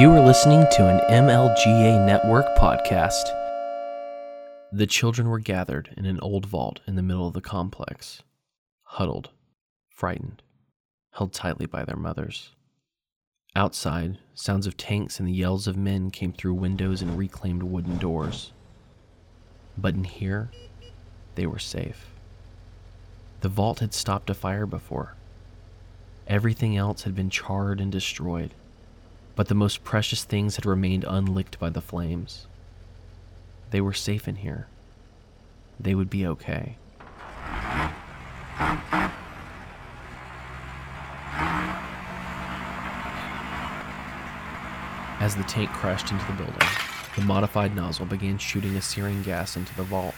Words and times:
You 0.00 0.10
are 0.12 0.24
listening 0.24 0.64
to 0.72 0.88
an 0.88 0.98
MLGA 1.10 2.06
Network 2.06 2.46
podcast. 2.56 3.24
The 4.72 4.86
children 4.86 5.28
were 5.28 5.38
gathered 5.38 5.92
in 5.94 6.06
an 6.06 6.18
old 6.20 6.46
vault 6.46 6.80
in 6.86 6.96
the 6.96 7.02
middle 7.02 7.26
of 7.26 7.34
the 7.34 7.42
complex, 7.42 8.22
huddled, 8.82 9.28
frightened, 9.90 10.42
held 11.10 11.34
tightly 11.34 11.66
by 11.66 11.84
their 11.84 11.98
mothers. 11.98 12.52
Outside, 13.54 14.16
sounds 14.32 14.66
of 14.66 14.78
tanks 14.78 15.20
and 15.20 15.28
the 15.28 15.34
yells 15.34 15.66
of 15.66 15.76
men 15.76 16.10
came 16.10 16.32
through 16.32 16.54
windows 16.54 17.02
and 17.02 17.18
reclaimed 17.18 17.64
wooden 17.64 17.98
doors. 17.98 18.52
But 19.76 19.92
in 19.92 20.04
here, 20.04 20.50
they 21.34 21.46
were 21.46 21.58
safe. 21.58 22.06
The 23.42 23.50
vault 23.50 23.80
had 23.80 23.92
stopped 23.92 24.30
a 24.30 24.34
fire 24.34 24.64
before. 24.64 25.16
Everything 26.26 26.74
else 26.74 27.02
had 27.02 27.14
been 27.14 27.28
charred 27.28 27.82
and 27.82 27.92
destroyed 27.92 28.54
but 29.40 29.48
the 29.48 29.54
most 29.54 29.82
precious 29.82 30.22
things 30.22 30.56
had 30.56 30.66
remained 30.66 31.02
unlicked 31.08 31.58
by 31.58 31.70
the 31.70 31.80
flames. 31.80 32.46
They 33.70 33.80
were 33.80 33.94
safe 33.94 34.28
in 34.28 34.36
here. 34.36 34.66
They 35.82 35.94
would 35.94 36.10
be 36.10 36.26
okay. 36.26 36.76
As 45.18 45.34
the 45.34 45.44
tank 45.44 45.70
crashed 45.70 46.12
into 46.12 46.26
the 46.26 46.34
building, 46.34 46.68
the 47.16 47.22
modified 47.22 47.74
nozzle 47.74 48.04
began 48.04 48.36
shooting 48.36 48.76
a 48.76 48.82
searing 48.82 49.22
gas 49.22 49.56
into 49.56 49.74
the 49.74 49.84
vault. 49.84 50.14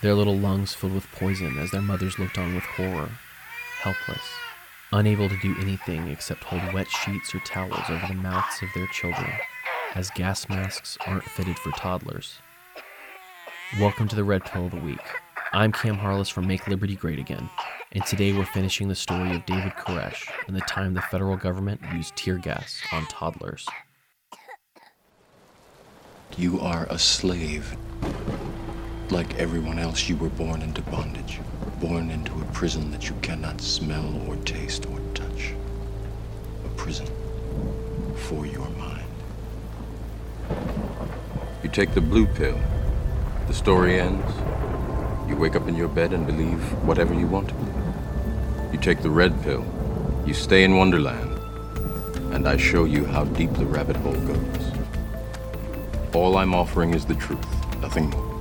Their 0.00 0.14
little 0.14 0.38
lungs 0.38 0.74
filled 0.74 0.94
with 0.94 1.10
poison 1.10 1.58
as 1.58 1.72
their 1.72 1.82
mothers 1.82 2.20
looked 2.20 2.38
on 2.38 2.54
with 2.54 2.62
horror, 2.62 3.10
helpless 3.80 4.22
unable 4.92 5.26
to 5.26 5.36
do 5.38 5.56
anything 5.58 6.08
except 6.08 6.44
hold 6.44 6.74
wet 6.74 6.88
sheets 6.90 7.34
or 7.34 7.38
towels 7.40 7.88
over 7.88 8.06
the 8.08 8.14
mouths 8.14 8.62
of 8.62 8.68
their 8.74 8.86
children, 8.88 9.30
as 9.94 10.10
gas 10.10 10.48
masks 10.50 10.98
aren't 11.06 11.24
fitted 11.24 11.58
for 11.58 11.70
toddlers. 11.72 12.38
Welcome 13.80 14.06
to 14.08 14.16
the 14.16 14.24
Red 14.24 14.44
Pill 14.44 14.66
of 14.66 14.72
the 14.72 14.80
Week. 14.80 15.00
I'm 15.54 15.72
Cam 15.72 15.96
Harless 15.96 16.28
from 16.28 16.46
Make 16.46 16.68
Liberty 16.68 16.94
Great 16.94 17.18
Again, 17.18 17.48
and 17.92 18.04
today 18.04 18.34
we're 18.34 18.44
finishing 18.44 18.88
the 18.88 18.94
story 18.94 19.34
of 19.34 19.46
David 19.46 19.72
Koresh 19.72 20.30
and 20.46 20.54
the 20.54 20.60
time 20.60 20.92
the 20.92 21.00
federal 21.00 21.38
government 21.38 21.80
used 21.94 22.14
tear 22.14 22.36
gas 22.36 22.82
on 22.92 23.06
toddlers. 23.06 23.66
You 26.36 26.60
are 26.60 26.86
a 26.90 26.98
slave. 26.98 27.74
Like 29.10 29.38
everyone 29.38 29.78
else, 29.78 30.06
you 30.08 30.16
were 30.16 30.28
born 30.28 30.60
into 30.60 30.82
bondage 30.82 31.40
born 31.82 32.10
into 32.12 32.32
a 32.40 32.44
prison 32.52 32.92
that 32.92 33.08
you 33.08 33.14
cannot 33.22 33.60
smell 33.60 34.06
or 34.28 34.36
taste 34.44 34.86
or 34.86 35.00
touch. 35.14 35.52
A 36.64 36.68
prison 36.76 37.08
for 38.14 38.46
your 38.46 38.68
mind. 38.78 39.02
You 41.64 41.68
take 41.68 41.92
the 41.92 42.00
blue 42.00 42.26
pill. 42.26 42.56
The 43.48 43.52
story 43.52 43.98
ends. 43.98 44.32
You 45.28 45.34
wake 45.34 45.56
up 45.56 45.66
in 45.66 45.74
your 45.74 45.88
bed 45.88 46.12
and 46.12 46.24
believe 46.24 46.60
whatever 46.84 47.14
you 47.14 47.26
want 47.26 47.48
to 47.48 47.54
believe. 47.54 48.72
You 48.72 48.78
take 48.78 49.02
the 49.02 49.10
red 49.10 49.42
pill. 49.42 49.64
You 50.24 50.34
stay 50.34 50.62
in 50.62 50.76
Wonderland. 50.76 51.36
And 52.32 52.46
I 52.46 52.58
show 52.58 52.84
you 52.84 53.04
how 53.06 53.24
deep 53.24 53.52
the 53.54 53.66
rabbit 53.66 53.96
hole 53.96 54.12
goes. 54.12 54.72
All 56.14 56.36
I'm 56.36 56.54
offering 56.54 56.94
is 56.94 57.04
the 57.04 57.16
truth, 57.16 57.80
nothing 57.80 58.08
more. 58.10 58.31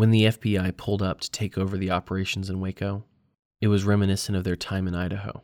When 0.00 0.12
the 0.12 0.24
FBI 0.24 0.78
pulled 0.78 1.02
up 1.02 1.20
to 1.20 1.30
take 1.30 1.58
over 1.58 1.76
the 1.76 1.90
operations 1.90 2.48
in 2.48 2.58
Waco, 2.58 3.04
it 3.60 3.68
was 3.68 3.84
reminiscent 3.84 4.34
of 4.34 4.44
their 4.44 4.56
time 4.56 4.88
in 4.88 4.94
Idaho. 4.94 5.42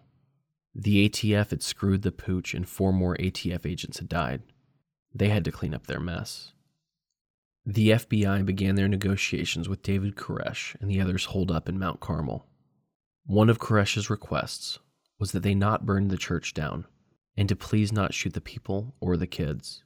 The 0.74 1.06
ATF 1.06 1.50
had 1.50 1.62
screwed 1.62 2.00
the 2.00 2.10
pooch, 2.10 2.54
and 2.54 2.66
four 2.66 2.90
more 2.90 3.18
ATF 3.18 3.66
agents 3.66 3.98
had 3.98 4.08
died. 4.08 4.44
They 5.14 5.28
had 5.28 5.44
to 5.44 5.52
clean 5.52 5.74
up 5.74 5.86
their 5.86 6.00
mess. 6.00 6.54
The 7.66 7.90
FBI 7.90 8.46
began 8.46 8.76
their 8.76 8.88
negotiations 8.88 9.68
with 9.68 9.82
David 9.82 10.16
Koresh 10.16 10.74
and 10.80 10.90
the 10.90 11.02
others 11.02 11.26
holed 11.26 11.50
up 11.50 11.68
in 11.68 11.78
Mount 11.78 12.00
Carmel. 12.00 12.46
One 13.26 13.50
of 13.50 13.58
Koresh's 13.58 14.08
requests 14.08 14.78
was 15.18 15.32
that 15.32 15.42
they 15.42 15.54
not 15.54 15.84
burn 15.84 16.08
the 16.08 16.16
church 16.16 16.54
down 16.54 16.86
and 17.36 17.46
to 17.50 17.56
please 17.56 17.92
not 17.92 18.14
shoot 18.14 18.32
the 18.32 18.40
people 18.40 18.94
or 19.00 19.18
the 19.18 19.26
kids. 19.26 19.84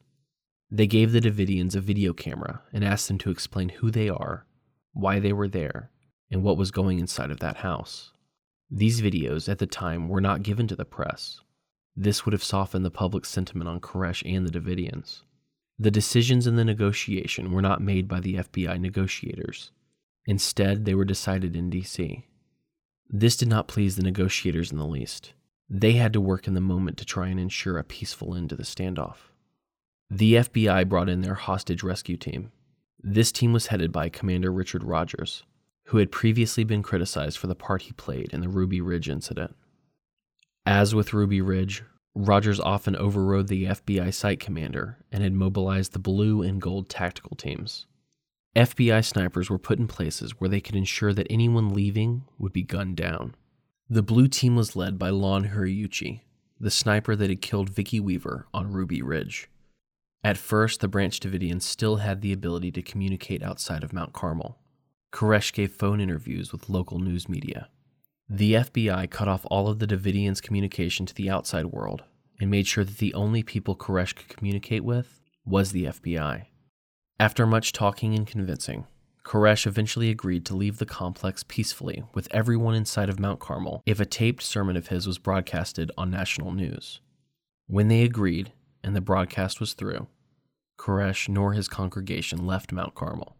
They 0.70 0.86
gave 0.86 1.10
the 1.10 1.20
Davidians 1.20 1.74
a 1.74 1.80
video 1.80 2.12
camera 2.12 2.62
and 2.72 2.84
asked 2.84 3.08
them 3.08 3.18
to 3.18 3.32
explain 3.32 3.70
who 3.70 3.90
they 3.90 4.08
are 4.08 4.46
why 4.92 5.18
they 5.18 5.32
were 5.32 5.48
there, 5.48 5.90
and 6.30 6.42
what 6.42 6.56
was 6.56 6.70
going 6.70 6.98
inside 6.98 7.30
of 7.30 7.40
that 7.40 7.58
house. 7.58 8.12
These 8.70 9.00
videos 9.00 9.48
at 9.48 9.58
the 9.58 9.66
time 9.66 10.08
were 10.08 10.20
not 10.20 10.42
given 10.42 10.68
to 10.68 10.76
the 10.76 10.84
press. 10.84 11.40
This 11.96 12.24
would 12.24 12.32
have 12.32 12.44
softened 12.44 12.84
the 12.84 12.90
public 12.90 13.24
sentiment 13.24 13.68
on 13.68 13.80
Koresh 13.80 14.22
and 14.24 14.46
the 14.46 14.50
Davidians. 14.50 15.22
The 15.78 15.90
decisions 15.90 16.46
in 16.46 16.56
the 16.56 16.64
negotiation 16.64 17.52
were 17.52 17.62
not 17.62 17.82
made 17.82 18.06
by 18.06 18.20
the 18.20 18.34
FBI 18.34 18.78
negotiators. 18.78 19.70
Instead, 20.26 20.84
they 20.84 20.94
were 20.94 21.04
decided 21.04 21.56
in 21.56 21.70
D.C. 21.70 22.26
This 23.08 23.36
did 23.36 23.48
not 23.48 23.66
please 23.66 23.96
the 23.96 24.02
negotiators 24.02 24.70
in 24.70 24.78
the 24.78 24.86
least. 24.86 25.32
They 25.68 25.92
had 25.92 26.12
to 26.12 26.20
work 26.20 26.46
in 26.46 26.54
the 26.54 26.60
moment 26.60 26.96
to 26.98 27.04
try 27.04 27.28
and 27.28 27.40
ensure 27.40 27.78
a 27.78 27.84
peaceful 27.84 28.34
end 28.34 28.50
to 28.50 28.56
the 28.56 28.62
standoff. 28.62 29.16
The 30.10 30.34
FBI 30.34 30.88
brought 30.88 31.08
in 31.08 31.22
their 31.22 31.34
hostage 31.34 31.82
rescue 31.82 32.16
team, 32.16 32.52
this 33.02 33.32
team 33.32 33.52
was 33.52 33.68
headed 33.68 33.92
by 33.92 34.08
Commander 34.08 34.52
Richard 34.52 34.84
Rogers, 34.84 35.42
who 35.84 35.98
had 35.98 36.12
previously 36.12 36.64
been 36.64 36.82
criticized 36.82 37.38
for 37.38 37.46
the 37.46 37.54
part 37.54 37.82
he 37.82 37.92
played 37.92 38.32
in 38.32 38.40
the 38.40 38.48
Ruby 38.48 38.80
Ridge 38.80 39.08
incident. 39.08 39.54
As 40.66 40.94
with 40.94 41.12
Ruby 41.12 41.40
Ridge, 41.40 41.82
Rogers 42.14 42.60
often 42.60 42.96
overrode 42.96 43.48
the 43.48 43.64
FBI 43.64 44.12
site 44.12 44.40
commander 44.40 44.98
and 45.10 45.22
had 45.22 45.32
mobilized 45.32 45.92
the 45.92 45.98
blue 45.98 46.42
and 46.42 46.60
gold 46.60 46.88
tactical 46.88 47.36
teams. 47.36 47.86
FBI 48.56 49.04
snipers 49.04 49.48
were 49.48 49.58
put 49.58 49.78
in 49.78 49.86
places 49.86 50.32
where 50.38 50.50
they 50.50 50.60
could 50.60 50.74
ensure 50.74 51.12
that 51.12 51.26
anyone 51.30 51.72
leaving 51.72 52.24
would 52.38 52.52
be 52.52 52.62
gunned 52.62 52.96
down. 52.96 53.34
The 53.88 54.02
blue 54.02 54.28
team 54.28 54.56
was 54.56 54.76
led 54.76 54.98
by 54.98 55.10
Lon 55.10 55.48
Horiuchi, 55.48 56.22
the 56.58 56.70
sniper 56.70 57.14
that 57.16 57.30
had 57.30 57.40
killed 57.40 57.70
Vicki 57.70 58.00
Weaver 58.00 58.46
on 58.52 58.72
Ruby 58.72 59.02
Ridge. 59.02 59.48
At 60.22 60.36
first, 60.36 60.80
the 60.80 60.88
Branch 60.88 61.18
Davidians 61.18 61.62
still 61.62 61.96
had 61.96 62.20
the 62.20 62.32
ability 62.32 62.70
to 62.72 62.82
communicate 62.82 63.42
outside 63.42 63.82
of 63.82 63.92
Mount 63.92 64.12
Carmel. 64.12 64.58
Koresh 65.12 65.52
gave 65.52 65.72
phone 65.72 66.00
interviews 66.00 66.52
with 66.52 66.68
local 66.68 66.98
news 66.98 67.28
media. 67.28 67.68
The 68.28 68.54
FBI 68.54 69.10
cut 69.10 69.28
off 69.28 69.46
all 69.50 69.68
of 69.68 69.78
the 69.78 69.86
Davidians' 69.86 70.42
communication 70.42 71.06
to 71.06 71.14
the 71.14 71.30
outside 71.30 71.66
world 71.66 72.04
and 72.38 72.50
made 72.50 72.66
sure 72.66 72.84
that 72.84 72.98
the 72.98 73.14
only 73.14 73.42
people 73.42 73.74
Koresh 73.74 74.14
could 74.14 74.28
communicate 74.28 74.84
with 74.84 75.20
was 75.44 75.72
the 75.72 75.84
FBI. 75.84 76.46
After 77.18 77.46
much 77.46 77.72
talking 77.72 78.14
and 78.14 78.26
convincing, 78.26 78.86
Koresh 79.24 79.66
eventually 79.66 80.10
agreed 80.10 80.46
to 80.46 80.56
leave 80.56 80.78
the 80.78 80.86
complex 80.86 81.44
peacefully 81.46 82.04
with 82.14 82.28
everyone 82.30 82.74
inside 82.74 83.08
of 83.08 83.20
Mount 83.20 83.40
Carmel 83.40 83.82
if 83.86 84.00
a 84.00 84.06
taped 84.06 84.42
sermon 84.42 84.76
of 84.76 84.88
his 84.88 85.06
was 85.06 85.18
broadcasted 85.18 85.90
on 85.98 86.10
national 86.10 86.52
news. 86.52 87.00
When 87.66 87.88
they 87.88 88.02
agreed, 88.02 88.52
and 88.82 88.94
the 88.94 89.00
broadcast 89.00 89.60
was 89.60 89.72
through, 89.72 90.06
Koresh 90.78 91.28
nor 91.28 91.52
his 91.52 91.68
congregation 91.68 92.46
left 92.46 92.72
Mount 92.72 92.94
Carmel. 92.94 93.36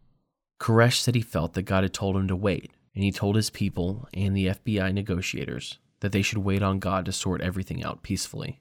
Koresh 0.61 1.01
said 1.01 1.15
he 1.15 1.23
felt 1.23 1.55
that 1.55 1.63
God 1.63 1.85
had 1.85 1.95
told 1.95 2.17
him 2.17 2.29
to 2.29 2.37
wait, 2.37 2.71
and 2.95 3.03
he 3.03 3.11
told 3.11 3.37
his 3.37 3.51
people 3.51 4.09
and 4.13 4.37
the 4.37 4.47
FBI 4.47 4.93
negotiators 4.93 5.79
that 6.01 6.13
they 6.13 6.23
should 6.23 6.39
wait 6.39 6.63
on 6.63 6.79
God 6.79 7.05
to 7.07 7.13
sort 7.13 7.41
everything 7.41 7.83
out 7.83 8.03
peacefully. 8.03 8.61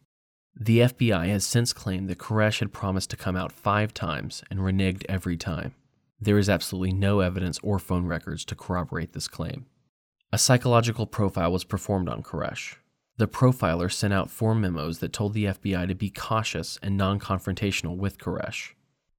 The 0.55 0.79
FBI 0.79 1.27
has 1.27 1.45
since 1.45 1.73
claimed 1.73 2.09
that 2.09 2.17
Koresh 2.17 2.59
had 2.59 2.73
promised 2.73 3.09
to 3.11 3.17
come 3.17 3.35
out 3.35 3.51
five 3.51 3.93
times 3.93 4.43
and 4.49 4.59
reneged 4.59 5.05
every 5.07 5.37
time. 5.37 5.73
There 6.19 6.37
is 6.37 6.49
absolutely 6.49 6.93
no 6.93 7.21
evidence 7.21 7.59
or 7.63 7.79
phone 7.79 8.05
records 8.05 8.43
to 8.45 8.55
corroborate 8.55 9.13
this 9.13 9.27
claim. 9.27 9.67
A 10.33 10.37
psychological 10.37 11.07
profile 11.07 11.51
was 11.51 11.63
performed 11.63 12.09
on 12.09 12.23
Koresh, 12.23 12.75
the 13.19 13.27
profiler 13.27 13.91
sent 13.91 14.13
out 14.13 14.31
four 14.31 14.55
memos 14.55 14.99
that 14.99 15.11
told 15.11 15.33
the 15.33 15.43
FBI 15.43 15.89
to 15.89 15.93
be 15.93 16.09
cautious 16.09 16.79
and 16.81 16.95
non 16.95 17.19
confrontational 17.19 17.97
with 17.97 18.17
Koresh. 18.17 18.71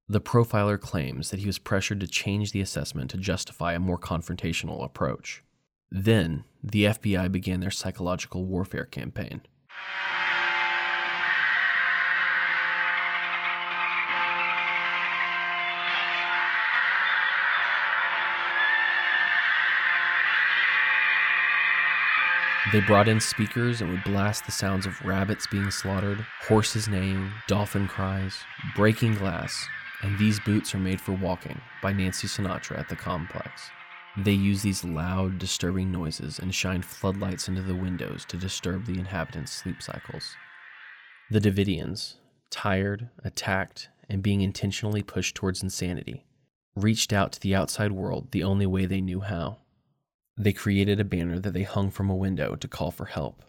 The 0.09 0.19
profiler 0.19 0.81
claims 0.81 1.29
that 1.29 1.39
he 1.39 1.45
was 1.45 1.59
pressured 1.59 1.99
to 1.99 2.07
change 2.07 2.51
the 2.51 2.61
assessment 2.61 3.11
to 3.11 3.17
justify 3.17 3.73
a 3.73 3.79
more 3.79 3.99
confrontational 3.99 4.83
approach. 4.83 5.43
Then, 5.91 6.45
the 6.63 6.85
FBI 6.85 7.31
began 7.31 7.59
their 7.59 7.69
psychological 7.69 8.43
warfare 8.43 8.85
campaign. 8.85 9.41
They 22.71 22.79
brought 22.79 23.09
in 23.09 23.19
speakers 23.19 23.81
and 23.81 23.91
would 23.91 24.03
blast 24.05 24.45
the 24.45 24.53
sounds 24.53 24.85
of 24.85 25.01
rabbits 25.01 25.45
being 25.45 25.69
slaughtered, 25.71 26.25
horses 26.47 26.87
neighing, 26.87 27.29
dolphin 27.45 27.85
cries, 27.85 28.45
breaking 28.77 29.15
glass, 29.15 29.67
and 30.01 30.17
these 30.17 30.39
boots 30.39 30.73
are 30.73 30.79
made 30.79 31.01
for 31.01 31.11
walking 31.11 31.59
by 31.81 31.91
Nancy 31.91 32.27
Sinatra 32.27 32.79
at 32.79 32.87
the 32.87 32.95
complex. 32.95 33.69
They 34.15 34.31
use 34.31 34.61
these 34.61 34.85
loud, 34.85 35.37
disturbing 35.37 35.91
noises 35.91 36.39
and 36.39 36.55
shine 36.55 36.81
floodlights 36.81 37.49
into 37.49 37.61
the 37.61 37.75
windows 37.75 38.23
to 38.29 38.37
disturb 38.37 38.85
the 38.85 38.99
inhabitants' 38.99 39.51
sleep 39.51 39.81
cycles. 39.81 40.37
The 41.29 41.41
Davidians, 41.41 42.15
tired, 42.49 43.09
attacked, 43.21 43.89
and 44.09 44.23
being 44.23 44.39
intentionally 44.39 45.03
pushed 45.03 45.35
towards 45.35 45.61
insanity, 45.61 46.25
reached 46.77 47.11
out 47.11 47.33
to 47.33 47.41
the 47.41 47.53
outside 47.53 47.91
world 47.91 48.31
the 48.31 48.43
only 48.43 48.65
way 48.65 48.85
they 48.85 49.01
knew 49.01 49.19
how. 49.19 49.57
They 50.41 50.53
created 50.53 50.99
a 50.99 51.03
banner 51.03 51.37
that 51.37 51.53
they 51.53 51.61
hung 51.61 51.91
from 51.91 52.09
a 52.09 52.15
window 52.15 52.55
to 52.55 52.67
call 52.67 52.89
for 52.89 53.05
help. 53.05 53.43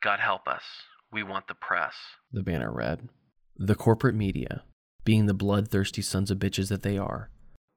God 0.00 0.20
help 0.20 0.46
us. 0.46 0.62
We 1.10 1.24
want 1.24 1.48
the 1.48 1.56
press, 1.56 1.94
the 2.32 2.44
banner 2.44 2.70
read. 2.70 3.08
The 3.56 3.74
corporate 3.74 4.14
media, 4.14 4.62
being 5.02 5.26
the 5.26 5.34
bloodthirsty 5.34 6.00
sons 6.00 6.30
of 6.30 6.38
bitches 6.38 6.68
that 6.68 6.82
they 6.82 6.96
are, 6.96 7.30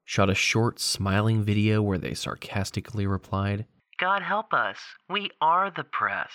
shot 0.06 0.30
a 0.30 0.36
short, 0.36 0.80
smiling 0.80 1.44
video 1.44 1.82
where 1.82 1.98
they 1.98 2.14
sarcastically 2.14 3.08
replied, 3.08 3.66
God 3.98 4.22
help 4.22 4.54
us. 4.54 4.78
We 5.10 5.32
are 5.42 5.72
the 5.76 5.84
press. 5.84 6.30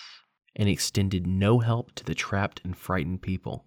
And 0.56 0.68
extended 0.68 1.28
no 1.28 1.60
help 1.60 1.94
to 1.94 2.04
the 2.04 2.16
trapped 2.16 2.60
and 2.64 2.76
frightened 2.76 3.22
people. 3.22 3.66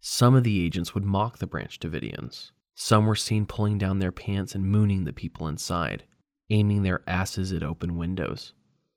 Some 0.00 0.34
of 0.34 0.44
the 0.44 0.64
agents 0.64 0.94
would 0.94 1.04
mock 1.04 1.38
the 1.38 1.46
Branch 1.46 1.78
Davidians. 1.78 2.52
Some 2.74 3.04
were 3.04 3.14
seen 3.14 3.44
pulling 3.44 3.76
down 3.76 3.98
their 3.98 4.12
pants 4.12 4.54
and 4.54 4.64
mooning 4.64 5.04
the 5.04 5.12
people 5.12 5.46
inside, 5.46 6.04
aiming 6.50 6.82
their 6.82 7.02
asses 7.06 7.52
at 7.52 7.62
open 7.62 7.96
windows. 7.96 8.52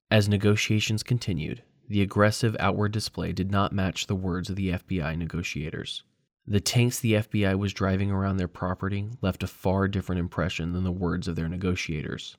As 0.09 0.27
negotiations 0.27 1.03
continued, 1.03 1.63
the 1.87 2.01
aggressive 2.01 2.55
outward 2.59 2.91
display 2.91 3.33
did 3.33 3.51
not 3.51 3.73
match 3.73 4.07
the 4.07 4.15
words 4.15 4.49
of 4.49 4.55
the 4.55 4.71
FBI 4.71 5.17
negotiators. 5.17 6.03
The 6.47 6.59
tanks 6.59 6.99
the 6.99 7.13
FBI 7.13 7.57
was 7.57 7.73
driving 7.73 8.11
around 8.11 8.37
their 8.37 8.47
property 8.47 9.09
left 9.21 9.43
a 9.43 9.47
far 9.47 9.87
different 9.87 10.19
impression 10.19 10.73
than 10.73 10.83
the 10.83 10.91
words 10.91 11.27
of 11.27 11.35
their 11.35 11.49
negotiators. 11.49 12.37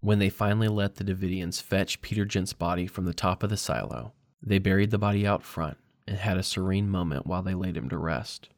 When 0.00 0.18
they 0.18 0.30
finally 0.30 0.68
let 0.68 0.96
the 0.96 1.04
Davidians 1.04 1.60
fetch 1.60 2.00
Peter 2.00 2.24
Gent's 2.24 2.52
body 2.52 2.86
from 2.86 3.04
the 3.04 3.14
top 3.14 3.42
of 3.42 3.50
the 3.50 3.56
silo, 3.56 4.12
they 4.42 4.58
buried 4.58 4.90
the 4.90 4.98
body 4.98 5.26
out 5.26 5.42
front 5.42 5.78
and 6.06 6.18
had 6.18 6.36
a 6.36 6.42
serene 6.42 6.88
moment 6.88 7.26
while 7.26 7.42
they 7.42 7.54
laid 7.54 7.76
him 7.76 7.88
to 7.88 7.98
rest. 7.98 8.48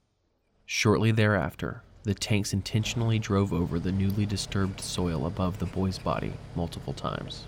Shortly 0.66 1.12
thereafter, 1.12 1.82
the 2.08 2.14
tanks 2.14 2.54
intentionally 2.54 3.18
drove 3.18 3.52
over 3.52 3.78
the 3.78 3.92
newly 3.92 4.24
disturbed 4.24 4.80
soil 4.80 5.26
above 5.26 5.58
the 5.58 5.66
boy's 5.66 5.98
body 5.98 6.32
multiple 6.56 6.94
times. 6.94 7.44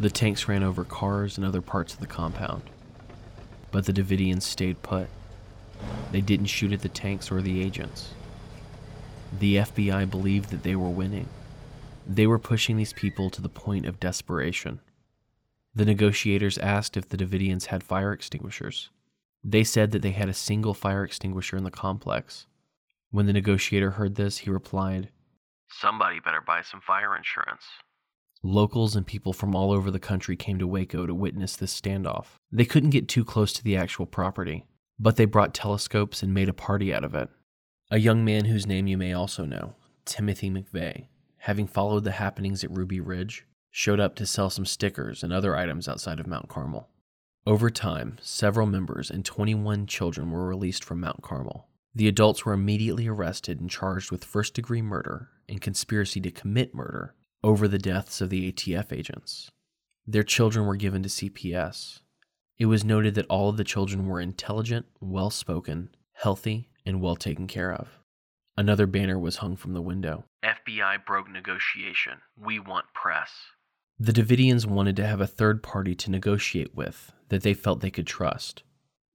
The 0.00 0.10
tanks 0.10 0.48
ran 0.48 0.64
over 0.64 0.82
cars 0.82 1.36
and 1.36 1.46
other 1.46 1.62
parts 1.62 1.94
of 1.94 2.00
the 2.00 2.08
compound, 2.08 2.62
but 3.70 3.86
the 3.86 3.92
Davidians 3.92 4.42
stayed 4.42 4.82
put. 4.82 5.06
They 6.10 6.20
didn't 6.20 6.46
shoot 6.46 6.72
at 6.72 6.80
the 6.80 6.88
tanks 6.88 7.30
or 7.30 7.42
the 7.42 7.62
agents. 7.62 8.08
The 9.38 9.58
FBI 9.58 10.10
believed 10.10 10.50
that 10.50 10.64
they 10.64 10.74
were 10.74 10.88
winning. 10.88 11.28
They 12.08 12.26
were 12.26 12.40
pushing 12.40 12.76
these 12.76 12.92
people 12.92 13.30
to 13.30 13.40
the 13.40 13.48
point 13.48 13.86
of 13.86 14.00
desperation. 14.00 14.80
The 15.76 15.84
negotiators 15.84 16.58
asked 16.58 16.96
if 16.96 17.08
the 17.08 17.16
Davidians 17.16 17.66
had 17.66 17.84
fire 17.84 18.12
extinguishers. 18.12 18.90
They 19.44 19.62
said 19.62 19.92
that 19.92 20.02
they 20.02 20.10
had 20.10 20.28
a 20.28 20.34
single 20.34 20.74
fire 20.74 21.04
extinguisher 21.04 21.56
in 21.56 21.62
the 21.62 21.70
complex. 21.70 22.48
When 23.14 23.26
the 23.26 23.32
negotiator 23.32 23.92
heard 23.92 24.16
this, 24.16 24.38
he 24.38 24.50
replied, 24.50 25.10
Somebody 25.70 26.18
better 26.18 26.40
buy 26.44 26.62
some 26.62 26.80
fire 26.80 27.16
insurance. 27.16 27.62
Locals 28.42 28.96
and 28.96 29.06
people 29.06 29.32
from 29.32 29.54
all 29.54 29.70
over 29.70 29.92
the 29.92 30.00
country 30.00 30.34
came 30.34 30.58
to 30.58 30.66
Waco 30.66 31.06
to 31.06 31.14
witness 31.14 31.54
this 31.54 31.80
standoff. 31.80 32.26
They 32.50 32.64
couldn't 32.64 32.90
get 32.90 33.06
too 33.06 33.24
close 33.24 33.52
to 33.52 33.62
the 33.62 33.76
actual 33.76 34.04
property, 34.04 34.66
but 34.98 35.14
they 35.14 35.26
brought 35.26 35.54
telescopes 35.54 36.24
and 36.24 36.34
made 36.34 36.48
a 36.48 36.52
party 36.52 36.92
out 36.92 37.04
of 37.04 37.14
it. 37.14 37.28
A 37.88 38.00
young 38.00 38.24
man 38.24 38.46
whose 38.46 38.66
name 38.66 38.88
you 38.88 38.98
may 38.98 39.12
also 39.12 39.44
know, 39.44 39.76
Timothy 40.04 40.50
McVeigh, 40.50 41.06
having 41.36 41.68
followed 41.68 42.02
the 42.02 42.10
happenings 42.10 42.64
at 42.64 42.76
Ruby 42.76 42.98
Ridge, 42.98 43.46
showed 43.70 44.00
up 44.00 44.16
to 44.16 44.26
sell 44.26 44.50
some 44.50 44.66
stickers 44.66 45.22
and 45.22 45.32
other 45.32 45.54
items 45.54 45.86
outside 45.86 46.18
of 46.18 46.26
Mount 46.26 46.48
Carmel. 46.48 46.88
Over 47.46 47.70
time, 47.70 48.16
several 48.20 48.66
members 48.66 49.08
and 49.08 49.24
21 49.24 49.86
children 49.86 50.32
were 50.32 50.48
released 50.48 50.82
from 50.82 50.98
Mount 50.98 51.22
Carmel. 51.22 51.68
The 51.94 52.08
adults 52.08 52.44
were 52.44 52.52
immediately 52.52 53.06
arrested 53.06 53.60
and 53.60 53.70
charged 53.70 54.10
with 54.10 54.24
first 54.24 54.54
degree 54.54 54.82
murder 54.82 55.28
and 55.48 55.60
conspiracy 55.60 56.20
to 56.22 56.30
commit 56.30 56.74
murder 56.74 57.14
over 57.42 57.68
the 57.68 57.78
deaths 57.78 58.20
of 58.20 58.30
the 58.30 58.50
ATF 58.50 58.92
agents. 58.92 59.50
Their 60.06 60.22
children 60.22 60.66
were 60.66 60.76
given 60.76 61.02
to 61.02 61.08
CPS. 61.08 62.00
It 62.58 62.66
was 62.66 62.84
noted 62.84 63.14
that 63.14 63.26
all 63.26 63.48
of 63.48 63.56
the 63.56 63.64
children 63.64 64.06
were 64.06 64.20
intelligent, 64.20 64.86
well 65.00 65.30
spoken, 65.30 65.90
healthy, 66.12 66.70
and 66.84 67.00
well 67.00 67.16
taken 67.16 67.46
care 67.46 67.72
of. 67.72 68.00
Another 68.56 68.86
banner 68.86 69.18
was 69.18 69.36
hung 69.36 69.56
from 69.56 69.72
the 69.72 69.82
window 69.82 70.24
FBI 70.44 71.04
broke 71.04 71.28
negotiation. 71.30 72.20
We 72.36 72.58
want 72.58 72.86
press. 72.94 73.30
The 73.98 74.12
Davidians 74.12 74.66
wanted 74.66 74.96
to 74.96 75.06
have 75.06 75.20
a 75.20 75.26
third 75.26 75.62
party 75.62 75.94
to 75.96 76.10
negotiate 76.10 76.74
with 76.74 77.12
that 77.28 77.42
they 77.42 77.54
felt 77.54 77.80
they 77.80 77.90
could 77.90 78.06
trust. 78.06 78.62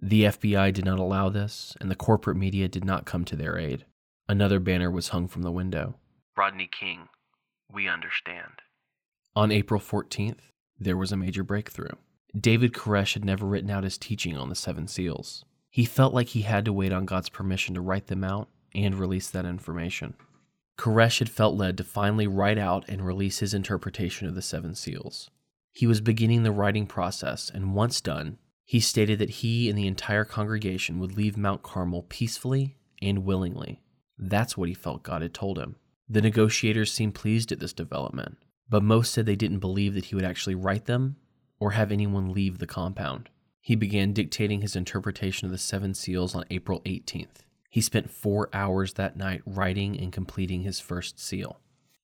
The 0.02 0.24
FBI 0.24 0.74
did 0.74 0.86
not 0.86 1.00
allow 1.00 1.30
this, 1.30 1.76
and 1.82 1.92
the 1.92 1.96
corporate 1.96 2.38
media 2.38 2.68
did 2.70 2.86
not 2.86 3.06
come 3.06 3.26
to 3.26 3.36
their 3.36 3.58
aid. 3.58 3.86
Another 4.30 4.60
banner 4.60 4.90
was 4.90 5.10
hung 5.10 5.28
from 5.28 5.42
the 5.42 5.52
window 5.52 5.96
Rodney 6.38 6.70
King, 6.72 7.10
we 7.72 7.90
understand. 7.90 8.62
On 9.36 9.52
April 9.52 9.82
14th, 9.82 10.52
there 10.80 10.96
was 10.96 11.12
a 11.12 11.18
major 11.18 11.44
breakthrough. 11.44 11.92
David 12.40 12.74
Koresh 12.74 13.14
had 13.14 13.26
never 13.26 13.46
written 13.46 13.70
out 13.70 13.84
his 13.84 13.98
teaching 13.98 14.38
on 14.38 14.48
the 14.48 14.56
seven 14.56 14.88
seals. 14.88 15.44
He 15.70 15.84
felt 15.84 16.14
like 16.14 16.30
he 16.30 16.44
had 16.44 16.64
to 16.66 16.74
wait 16.74 16.94
on 16.94 17.06
God's 17.06 17.30
permission 17.30 17.76
to 17.76 17.82
write 17.82 18.08
them 18.08 18.24
out 18.24 18.48
and 18.74 18.96
release 18.96 19.30
that 19.30 19.46
information. 19.46 20.14
Koresh 20.78 21.20
had 21.20 21.30
felt 21.30 21.56
led 21.56 21.78
to 21.78 21.84
finally 21.84 22.28
write 22.28 22.58
out 22.58 22.88
and 22.88 23.06
release 23.06 23.40
his 23.40 23.54
interpretation 23.54 24.28
of 24.28 24.36
the 24.36 24.42
seven 24.42 24.76
seals. 24.76 25.30
He 25.74 25.86
was 25.86 26.00
beginning 26.00 26.44
the 26.44 26.52
writing 26.52 26.88
process, 26.88 27.52
and 27.54 27.76
once 27.76 28.00
done, 28.00 28.38
he 28.70 28.80
stated 28.80 29.18
that 29.18 29.32
he 29.32 29.68
and 29.68 29.76
the 29.76 29.88
entire 29.88 30.24
congregation 30.24 31.00
would 31.00 31.18
leave 31.18 31.36
Mount 31.36 31.64
Carmel 31.64 32.06
peacefully 32.08 32.78
and 33.02 33.26
willingly. 33.26 33.82
That's 34.16 34.56
what 34.56 34.70
he 34.70 34.76
felt 34.76 35.02
God 35.02 35.24
had 35.24 35.34
told 35.34 35.58
him. 35.58 35.78
The 36.08 36.22
negotiators 36.22 36.92
seemed 36.92 37.16
pleased 37.16 37.52
at 37.52 37.60
this 37.60 37.74
development, 37.74 38.38
but 38.70 38.84
most 38.84 39.12
said 39.12 39.26
they 39.26 39.36
didn't 39.36 39.58
believe 39.58 39.96
that 39.96 40.06
he 40.06 40.16
would 40.16 40.24
actually 40.24 40.54
write 40.54 40.86
them 40.86 41.16
or 41.60 41.72
have 41.72 41.92
anyone 41.92 42.32
leave 42.32 42.60
the 42.60 42.68
compound. 42.68 43.30
He 43.60 43.74
began 43.74 44.14
dictating 44.14 44.62
his 44.62 44.76
interpretation 44.76 45.48
of 45.48 45.52
the 45.52 45.58
seven 45.58 45.96
seals 45.96 46.36
on 46.36 46.46
April 46.52 46.82
18th. 46.82 47.42
He 47.72 47.82
spent 47.82 48.12
four 48.12 48.52
hours 48.54 48.94
that 48.94 49.18
night 49.18 49.42
writing 49.48 50.00
and 50.00 50.14
completing 50.14 50.62
his 50.62 50.80
first 50.80 51.20
seal. 51.20 51.60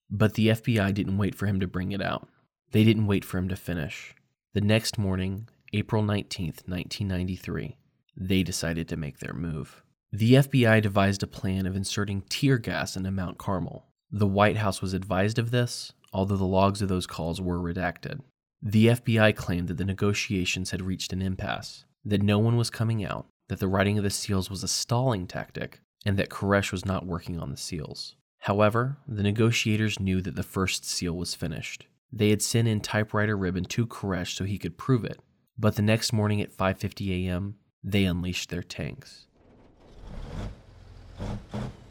But 0.09 0.33
the 0.33 0.47
FBI 0.47 0.95
didn't 0.95 1.19
wait 1.19 1.35
for 1.35 1.45
him 1.45 1.59
to 1.59 1.68
bring 1.68 1.92
it 1.92 2.01
out. 2.01 2.28
They 2.71 2.83
didn't 2.83 3.06
wait 3.06 3.23
for 3.23 3.37
him 3.37 3.49
to 3.49 3.56
finish. 3.56 4.16
The 4.54 4.61
next 4.61 4.97
morning, 4.97 5.47
April 5.74 6.04
19th, 6.04 6.68
1993, 6.68 7.78
they 8.16 8.44
decided 8.44 8.88
to 8.88 8.98
make 8.98 9.19
their 9.19 9.34
move. 9.34 9.84
The 10.12 10.34
FBI 10.34 10.81
devised 10.81 11.24
a 11.24 11.28
plan 11.28 11.66
of 11.66 11.76
inserting 11.76 12.22
tear 12.30 12.57
gas 12.57 12.95
into 12.95 13.12
Mount 13.12 13.38
Carmel. 13.38 13.88
The 14.12 14.28
White 14.28 14.57
House 14.57 14.81
was 14.81 14.94
advised 14.94 15.38
of 15.38 15.52
this, 15.52 15.92
although 16.14 16.38
the 16.38 16.45
logs 16.45 16.81
of 16.81 16.88
those 16.88 17.07
calls 17.07 17.42
were 17.42 17.60
redacted. 17.60 18.22
The 18.62 18.88
FBI 18.88 19.36
claimed 19.36 19.68
that 19.68 19.78
the 19.78 19.86
negotiations 19.86 20.72
had 20.72 20.81
reached 20.81 21.12
an 21.12 21.22
impasse, 21.22 21.84
that 22.06 22.22
no 22.22 22.40
one 22.40 22.56
was 22.56 22.69
coming 22.69 23.04
out, 23.04 23.28
that 23.50 23.60
the 23.60 23.68
writing 23.68 23.98
of 23.98 24.04
the 24.04 24.10
seals 24.10 24.50
was 24.50 24.64
a 24.64 24.68
stalling 24.68 25.28
tactic 25.28 25.81
and 26.06 26.18
that 26.18 26.30
Koresh 26.30 26.72
was 26.72 26.86
not 26.86 27.06
working 27.06 27.40
on 27.40 27.52
the 27.52 27.57
seals. 27.57 28.16
However, 28.40 28.98
the 29.07 29.24
negotiators 29.24 30.00
knew 30.00 30.22
that 30.22 30.36
the 30.36 30.44
first 30.44 30.86
seal 30.86 31.18
was 31.18 31.36
finished. 31.36 31.88
They 32.12 32.30
had 32.30 32.42
sent 32.42 32.68
in 32.68 32.80
typewriter 32.80 33.36
ribbon 33.36 33.66
to 33.66 33.88
Koresh 33.88 34.36
so 34.36 34.45
he 34.45 34.57
could 34.57 34.78
prove 34.78 35.04
it, 35.04 35.19
but 35.57 35.76
the 35.76 35.81
next 35.81 36.14
morning 36.14 36.42
at 36.42 36.56
5:50 36.56 37.26
a.m., 37.26 37.56
they 37.83 38.06
unleashed 38.06 38.50
their 38.50 38.64
tanks. 38.64 39.28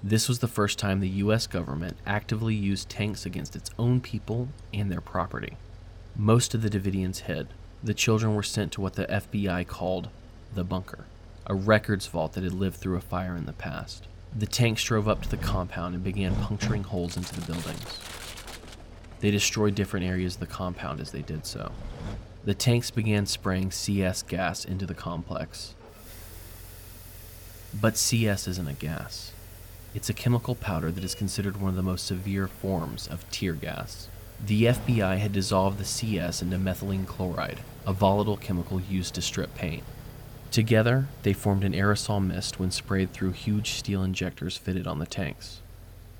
This 0.02 0.28
was 0.28 0.40
the 0.40 0.48
first 0.48 0.78
time 0.78 1.00
the 1.00 1.08
US 1.08 1.46
government 1.46 1.96
actively 2.04 2.54
used 2.54 2.88
tanks 2.90 3.24
against 3.24 3.56
its 3.56 3.70
own 3.78 4.00
people 4.00 4.48
and 4.72 4.92
their 4.92 5.00
property. 5.00 5.56
Most 6.14 6.54
of 6.54 6.62
the 6.62 6.70
Davidians 6.70 7.20
hid. 7.20 7.48
The 7.82 7.94
children 7.94 8.34
were 8.34 8.42
sent 8.42 8.72
to 8.72 8.80
what 8.80 8.94
the 8.94 9.06
FBI 9.06 9.66
called 9.66 10.08
the 10.54 10.64
bunker 10.64 11.06
a 11.46 11.54
records 11.54 12.06
vault 12.06 12.32
that 12.32 12.44
had 12.44 12.54
lived 12.54 12.76
through 12.76 12.96
a 12.96 13.00
fire 13.00 13.36
in 13.36 13.46
the 13.46 13.52
past. 13.52 14.06
The 14.36 14.46
tanks 14.46 14.82
drove 14.82 15.08
up 15.08 15.22
to 15.22 15.28
the 15.28 15.36
compound 15.36 15.94
and 15.94 16.02
began 16.02 16.34
puncturing 16.36 16.84
holes 16.84 17.16
into 17.16 17.38
the 17.38 17.52
buildings. 17.52 18.00
They 19.20 19.30
destroyed 19.30 19.74
different 19.74 20.06
areas 20.06 20.34
of 20.34 20.40
the 20.40 20.46
compound 20.46 21.00
as 21.00 21.12
they 21.12 21.22
did 21.22 21.46
so. 21.46 21.70
The 22.44 22.54
tanks 22.54 22.90
began 22.90 23.24
spraying 23.24 23.70
CS 23.70 24.22
gas 24.22 24.66
into 24.66 24.84
the 24.84 24.94
complex. 24.94 25.74
But 27.72 27.96
CS 27.96 28.46
isn't 28.46 28.68
a 28.68 28.74
gas. 28.74 29.32
It's 29.94 30.10
a 30.10 30.14
chemical 30.14 30.54
powder 30.54 30.90
that 30.90 31.04
is 31.04 31.14
considered 31.14 31.58
one 31.58 31.70
of 31.70 31.76
the 31.76 31.82
most 31.82 32.04
severe 32.04 32.46
forms 32.46 33.06
of 33.06 33.28
tear 33.30 33.54
gas. 33.54 34.08
The 34.44 34.64
FBI 34.64 35.16
had 35.16 35.32
dissolved 35.32 35.78
the 35.78 35.86
CS 35.86 36.42
into 36.42 36.58
methylene 36.58 37.06
chloride, 37.06 37.60
a 37.86 37.94
volatile 37.94 38.36
chemical 38.36 38.78
used 38.78 39.14
to 39.14 39.22
strip 39.22 39.54
paint. 39.54 39.82
Together, 40.50 41.08
they 41.22 41.32
formed 41.32 41.64
an 41.64 41.72
aerosol 41.72 42.24
mist 42.24 42.60
when 42.60 42.70
sprayed 42.70 43.12
through 43.12 43.32
huge 43.32 43.70
steel 43.70 44.02
injectors 44.02 44.58
fitted 44.58 44.86
on 44.86 44.98
the 44.98 45.06
tanks. 45.06 45.62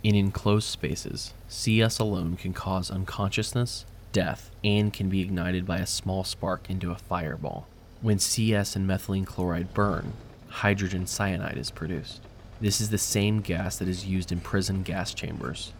In 0.03 0.15
enclosed 0.15 0.69
spaces, 0.69 1.35
CS 1.49 1.99
alone 1.99 2.37
can 2.37 2.55
cause 2.55 2.91
unconsciousness, 2.91 3.85
death, 4.15 4.51
and 4.63 4.95
can 4.95 5.11
be 5.11 5.21
ignited 5.21 5.67
by 5.67 5.79
a 5.79 5.87
small 5.87 6.25
spark 6.25 6.71
into 6.71 6.91
a 6.91 6.97
fireball. 6.97 7.67
When 8.01 8.19
CS 8.19 8.77
and 8.77 8.89
methylene 8.89 9.27
chloride 9.27 9.75
burn, 9.75 10.15
hydrogen 10.49 11.07
cyanide 11.07 11.59
is 11.59 11.71
produced. 11.71 12.23
This 12.61 12.81
is 12.81 12.89
the 12.89 12.97
same 12.97 13.41
gas 13.41 13.77
that 13.77 13.89
is 13.89 14.07
used 14.07 14.33
in 14.33 14.41
prison 14.41 14.83
gas 14.83 15.13
chambers. 15.13 15.73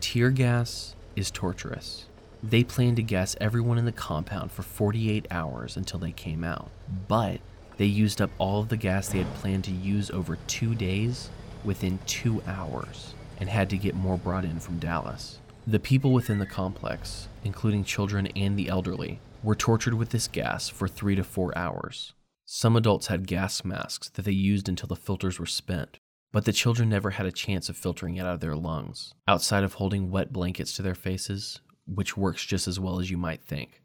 Tear 0.00 0.30
gas 0.30 0.96
is 1.14 1.30
torturous. 1.30 2.06
They 2.42 2.64
planned 2.64 2.96
to 2.96 3.02
gas 3.02 3.36
everyone 3.40 3.78
in 3.78 3.84
the 3.84 3.92
compound 3.92 4.52
for 4.52 4.62
48 4.62 5.26
hours 5.30 5.76
until 5.76 6.00
they 6.00 6.12
came 6.12 6.44
out, 6.44 6.70
but 7.06 7.40
they 7.76 7.84
used 7.84 8.22
up 8.22 8.30
all 8.38 8.60
of 8.60 8.70
the 8.70 8.76
gas 8.78 9.08
they 9.08 9.18
had 9.18 9.34
planned 9.34 9.64
to 9.64 9.70
use 9.70 10.10
over 10.10 10.38
two 10.46 10.74
days 10.74 11.28
within 11.62 11.98
two 12.06 12.42
hours 12.46 13.14
and 13.38 13.50
had 13.50 13.68
to 13.68 13.76
get 13.76 13.94
more 13.94 14.16
brought 14.16 14.46
in 14.46 14.60
from 14.60 14.78
Dallas. 14.78 15.40
The 15.68 15.80
people 15.80 16.12
within 16.12 16.38
the 16.38 16.46
complex, 16.46 17.26
including 17.42 17.82
children 17.82 18.28
and 18.36 18.56
the 18.56 18.68
elderly, 18.68 19.18
were 19.42 19.56
tortured 19.56 19.94
with 19.94 20.10
this 20.10 20.28
gas 20.28 20.68
for 20.68 20.86
three 20.86 21.16
to 21.16 21.24
four 21.24 21.56
hours. 21.58 22.12
Some 22.44 22.76
adults 22.76 23.08
had 23.08 23.26
gas 23.26 23.64
masks 23.64 24.08
that 24.10 24.24
they 24.24 24.30
used 24.30 24.68
until 24.68 24.86
the 24.86 24.94
filters 24.94 25.40
were 25.40 25.46
spent, 25.46 25.98
but 26.30 26.44
the 26.44 26.52
children 26.52 26.88
never 26.88 27.10
had 27.10 27.26
a 27.26 27.32
chance 27.32 27.68
of 27.68 27.76
filtering 27.76 28.14
it 28.14 28.20
out 28.20 28.34
of 28.34 28.40
their 28.40 28.54
lungs, 28.54 29.12
outside 29.26 29.64
of 29.64 29.74
holding 29.74 30.08
wet 30.08 30.32
blankets 30.32 30.76
to 30.76 30.82
their 30.82 30.94
faces, 30.94 31.60
which 31.84 32.16
works 32.16 32.44
just 32.44 32.68
as 32.68 32.78
well 32.78 33.00
as 33.00 33.10
you 33.10 33.16
might 33.16 33.42
think. 33.42 33.82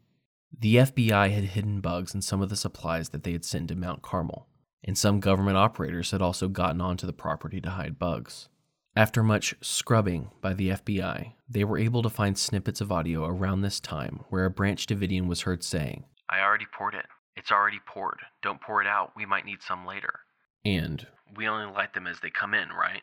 The 0.56 0.76
FBI 0.76 1.32
had 1.32 1.44
hidden 1.44 1.80
bugs 1.80 2.14
in 2.14 2.22
some 2.22 2.40
of 2.40 2.48
the 2.48 2.54
supplies 2.54 3.08
that 3.08 3.24
they 3.24 3.32
had 3.32 3.44
sent 3.44 3.66
to 3.68 3.74
Mount 3.74 4.02
Carmel, 4.02 4.46
and 4.84 4.96
some 4.96 5.18
government 5.18 5.56
operators 5.56 6.12
had 6.12 6.22
also 6.22 6.46
gotten 6.46 6.80
onto 6.80 7.08
the 7.08 7.12
property 7.12 7.60
to 7.60 7.70
hide 7.70 7.98
bugs. 7.98 8.48
After 8.94 9.22
much 9.22 9.54
scrubbing 9.62 10.32
by 10.42 10.52
the 10.52 10.68
FBI, 10.68 11.32
they 11.48 11.64
were 11.64 11.78
able 11.78 12.02
to 12.02 12.10
find 12.10 12.36
snippets 12.36 12.82
of 12.82 12.92
audio 12.92 13.24
around 13.24 13.62
this 13.62 13.80
time 13.80 14.20
where 14.28 14.44
a 14.44 14.50
Branch 14.50 14.86
Davidian 14.86 15.28
was 15.28 15.42
heard 15.42 15.64
saying, 15.64 16.04
I 16.28 16.40
already 16.40 16.66
poured 16.76 16.94
it. 16.94 17.06
It's 17.34 17.50
already 17.50 17.80
poured. 17.86 18.18
Don't 18.42 18.60
pour 18.60 18.82
it 18.82 18.86
out. 18.86 19.12
We 19.16 19.24
might 19.24 19.46
need 19.46 19.62
some 19.62 19.86
later. 19.86 20.20
And, 20.62 21.06
We 21.34 21.48
only 21.48 21.72
light 21.72 21.94
them 21.94 22.06
as 22.06 22.20
they 22.20 22.28
come 22.28 22.52
in, 22.52 22.68
right? 22.68 23.00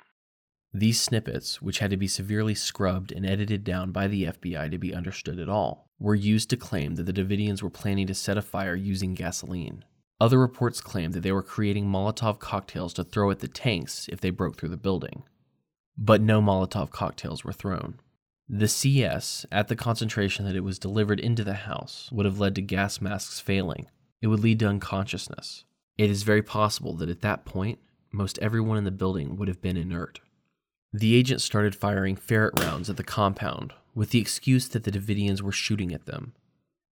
These 0.71 1.01
snippets, 1.01 1.59
which 1.59 1.79
had 1.79 1.89
to 1.89 1.97
be 1.97 2.07
severely 2.07 2.53
scrubbed 2.53 3.11
and 3.11 3.25
edited 3.25 3.63
down 3.63 3.91
by 3.91 4.05
the 4.05 4.25
FBI 4.25 4.69
to 4.69 4.77
be 4.77 4.93
understood 4.93 5.39
at 5.39 5.49
all, 5.49 5.87
were 5.97 6.13
used 6.13 6.51
to 6.51 6.57
claim 6.57 6.95
that 6.95 7.07
the 7.07 7.13
Davidians 7.13 7.63
were 7.63 7.71
planning 7.71 8.05
to 8.05 8.13
set 8.13 8.37
a 8.37 8.43
fire 8.43 8.75
using 8.75 9.15
gasoline. 9.15 9.83
Other 10.21 10.37
reports 10.37 10.81
claimed 10.81 11.15
that 11.15 11.21
they 11.21 11.31
were 11.31 11.41
creating 11.41 11.87
Molotov 11.87 12.37
cocktails 12.37 12.93
to 12.93 13.03
throw 13.03 13.31
at 13.31 13.39
the 13.39 13.47
tanks 13.47 14.07
if 14.09 14.21
they 14.21 14.29
broke 14.29 14.57
through 14.57 14.69
the 14.69 14.77
building 14.77 15.23
but 16.01 16.21
no 16.21 16.41
Molotov 16.41 16.91
cocktails 16.91 17.43
were 17.43 17.51
thrown. 17.51 17.99
The 18.47 18.69
CS, 18.69 19.45
at 19.51 19.67
the 19.67 19.75
concentration 19.75 20.45
that 20.45 20.55
it 20.55 20.63
was 20.63 20.79
delivered 20.79 21.19
into 21.19 21.43
the 21.43 21.53
house, 21.53 22.09
would 22.11 22.25
have 22.25 22.39
led 22.39 22.55
to 22.55 22.61
gas 22.61 23.01
masks 23.01 23.39
failing. 23.39 23.87
It 24.21 24.27
would 24.27 24.39
lead 24.39 24.59
to 24.59 24.67
unconsciousness. 24.67 25.65
It 25.97 26.09
is 26.09 26.23
very 26.23 26.41
possible 26.41 26.93
that 26.95 27.09
at 27.09 27.21
that 27.21 27.43
point, 27.43 27.79
most 28.11 28.39
everyone 28.39 28.77
in 28.77 28.85
the 28.85 28.91
building 28.91 29.35
would 29.35 29.49
have 29.49 29.61
been 29.61 29.77
inert. 29.77 30.21
The 30.93 31.15
agent 31.15 31.41
started 31.41 31.75
firing 31.75 32.15
ferret 32.15 32.57
rounds 32.59 32.89
at 32.89 32.97
the 32.97 33.03
compound 33.03 33.73
with 33.93 34.11
the 34.11 34.19
excuse 34.19 34.69
that 34.69 34.85
the 34.85 34.91
Davidians 34.91 35.41
were 35.41 35.51
shooting 35.51 35.93
at 35.93 36.05
them. 36.05 36.33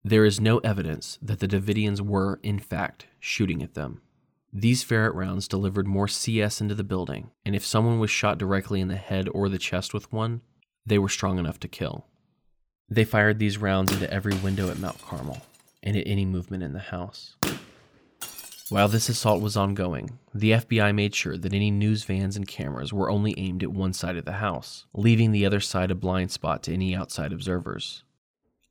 There 0.02 0.24
is 0.24 0.40
no 0.40 0.58
evidence 0.58 1.18
that 1.22 1.38
the 1.38 1.48
Davidians 1.48 2.00
were, 2.00 2.40
in 2.42 2.58
fact, 2.58 3.06
shooting 3.20 3.62
at 3.62 3.74
them. 3.74 4.02
These 4.58 4.82
ferret 4.82 5.14
rounds 5.14 5.48
delivered 5.48 5.86
more 5.86 6.08
CS 6.08 6.62
into 6.62 6.74
the 6.74 6.82
building, 6.82 7.30
and 7.44 7.54
if 7.54 7.66
someone 7.66 8.00
was 8.00 8.10
shot 8.10 8.38
directly 8.38 8.80
in 8.80 8.88
the 8.88 8.96
head 8.96 9.28
or 9.34 9.50
the 9.50 9.58
chest 9.58 9.92
with 9.92 10.10
one, 10.10 10.40
they 10.86 10.98
were 10.98 11.10
strong 11.10 11.38
enough 11.38 11.60
to 11.60 11.68
kill. 11.68 12.06
They 12.88 13.04
fired 13.04 13.38
these 13.38 13.58
rounds 13.58 13.92
into 13.92 14.10
every 14.10 14.34
window 14.36 14.70
at 14.70 14.78
Mount 14.78 15.02
Carmel 15.02 15.42
and 15.82 15.94
at 15.94 16.06
any 16.06 16.24
movement 16.24 16.62
in 16.62 16.72
the 16.72 16.78
house. 16.78 17.36
While 18.70 18.88
this 18.88 19.10
assault 19.10 19.42
was 19.42 19.58
ongoing, 19.58 20.18
the 20.34 20.52
FBI 20.52 20.94
made 20.94 21.14
sure 21.14 21.36
that 21.36 21.52
any 21.52 21.70
news 21.70 22.04
vans 22.04 22.34
and 22.34 22.48
cameras 22.48 22.94
were 22.94 23.10
only 23.10 23.38
aimed 23.38 23.62
at 23.62 23.72
one 23.72 23.92
side 23.92 24.16
of 24.16 24.24
the 24.24 24.32
house, 24.32 24.86
leaving 24.94 25.32
the 25.32 25.44
other 25.44 25.60
side 25.60 25.90
a 25.90 25.94
blind 25.94 26.30
spot 26.30 26.62
to 26.62 26.72
any 26.72 26.96
outside 26.96 27.34
observers. 27.34 28.04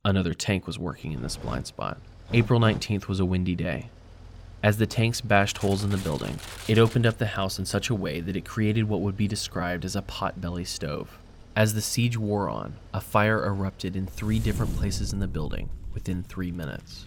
Another 0.04 0.34
tank 0.34 0.66
was 0.66 0.80
working 0.80 1.12
in 1.12 1.22
this 1.22 1.36
blind 1.36 1.68
spot. 1.68 1.98
April 2.32 2.58
19th 2.58 3.06
was 3.06 3.20
a 3.20 3.24
windy 3.24 3.54
day, 3.54 3.88
as 4.66 4.78
the 4.78 4.86
tanks 4.86 5.20
bashed 5.20 5.58
holes 5.58 5.84
in 5.84 5.90
the 5.90 5.96
building, 5.96 6.40
it 6.66 6.76
opened 6.76 7.06
up 7.06 7.18
the 7.18 7.24
house 7.24 7.56
in 7.56 7.64
such 7.64 7.88
a 7.88 7.94
way 7.94 8.18
that 8.18 8.34
it 8.34 8.44
created 8.44 8.88
what 8.88 9.00
would 9.00 9.16
be 9.16 9.28
described 9.28 9.84
as 9.84 9.94
a 9.94 10.02
potbelly 10.02 10.66
stove. 10.66 11.20
As 11.54 11.72
the 11.72 11.80
siege 11.80 12.18
wore 12.18 12.50
on, 12.50 12.74
a 12.92 13.00
fire 13.00 13.46
erupted 13.46 13.94
in 13.94 14.08
three 14.08 14.40
different 14.40 14.76
places 14.76 15.12
in 15.12 15.20
the 15.20 15.28
building 15.28 15.68
within 15.94 16.24
three 16.24 16.50
minutes. 16.50 17.04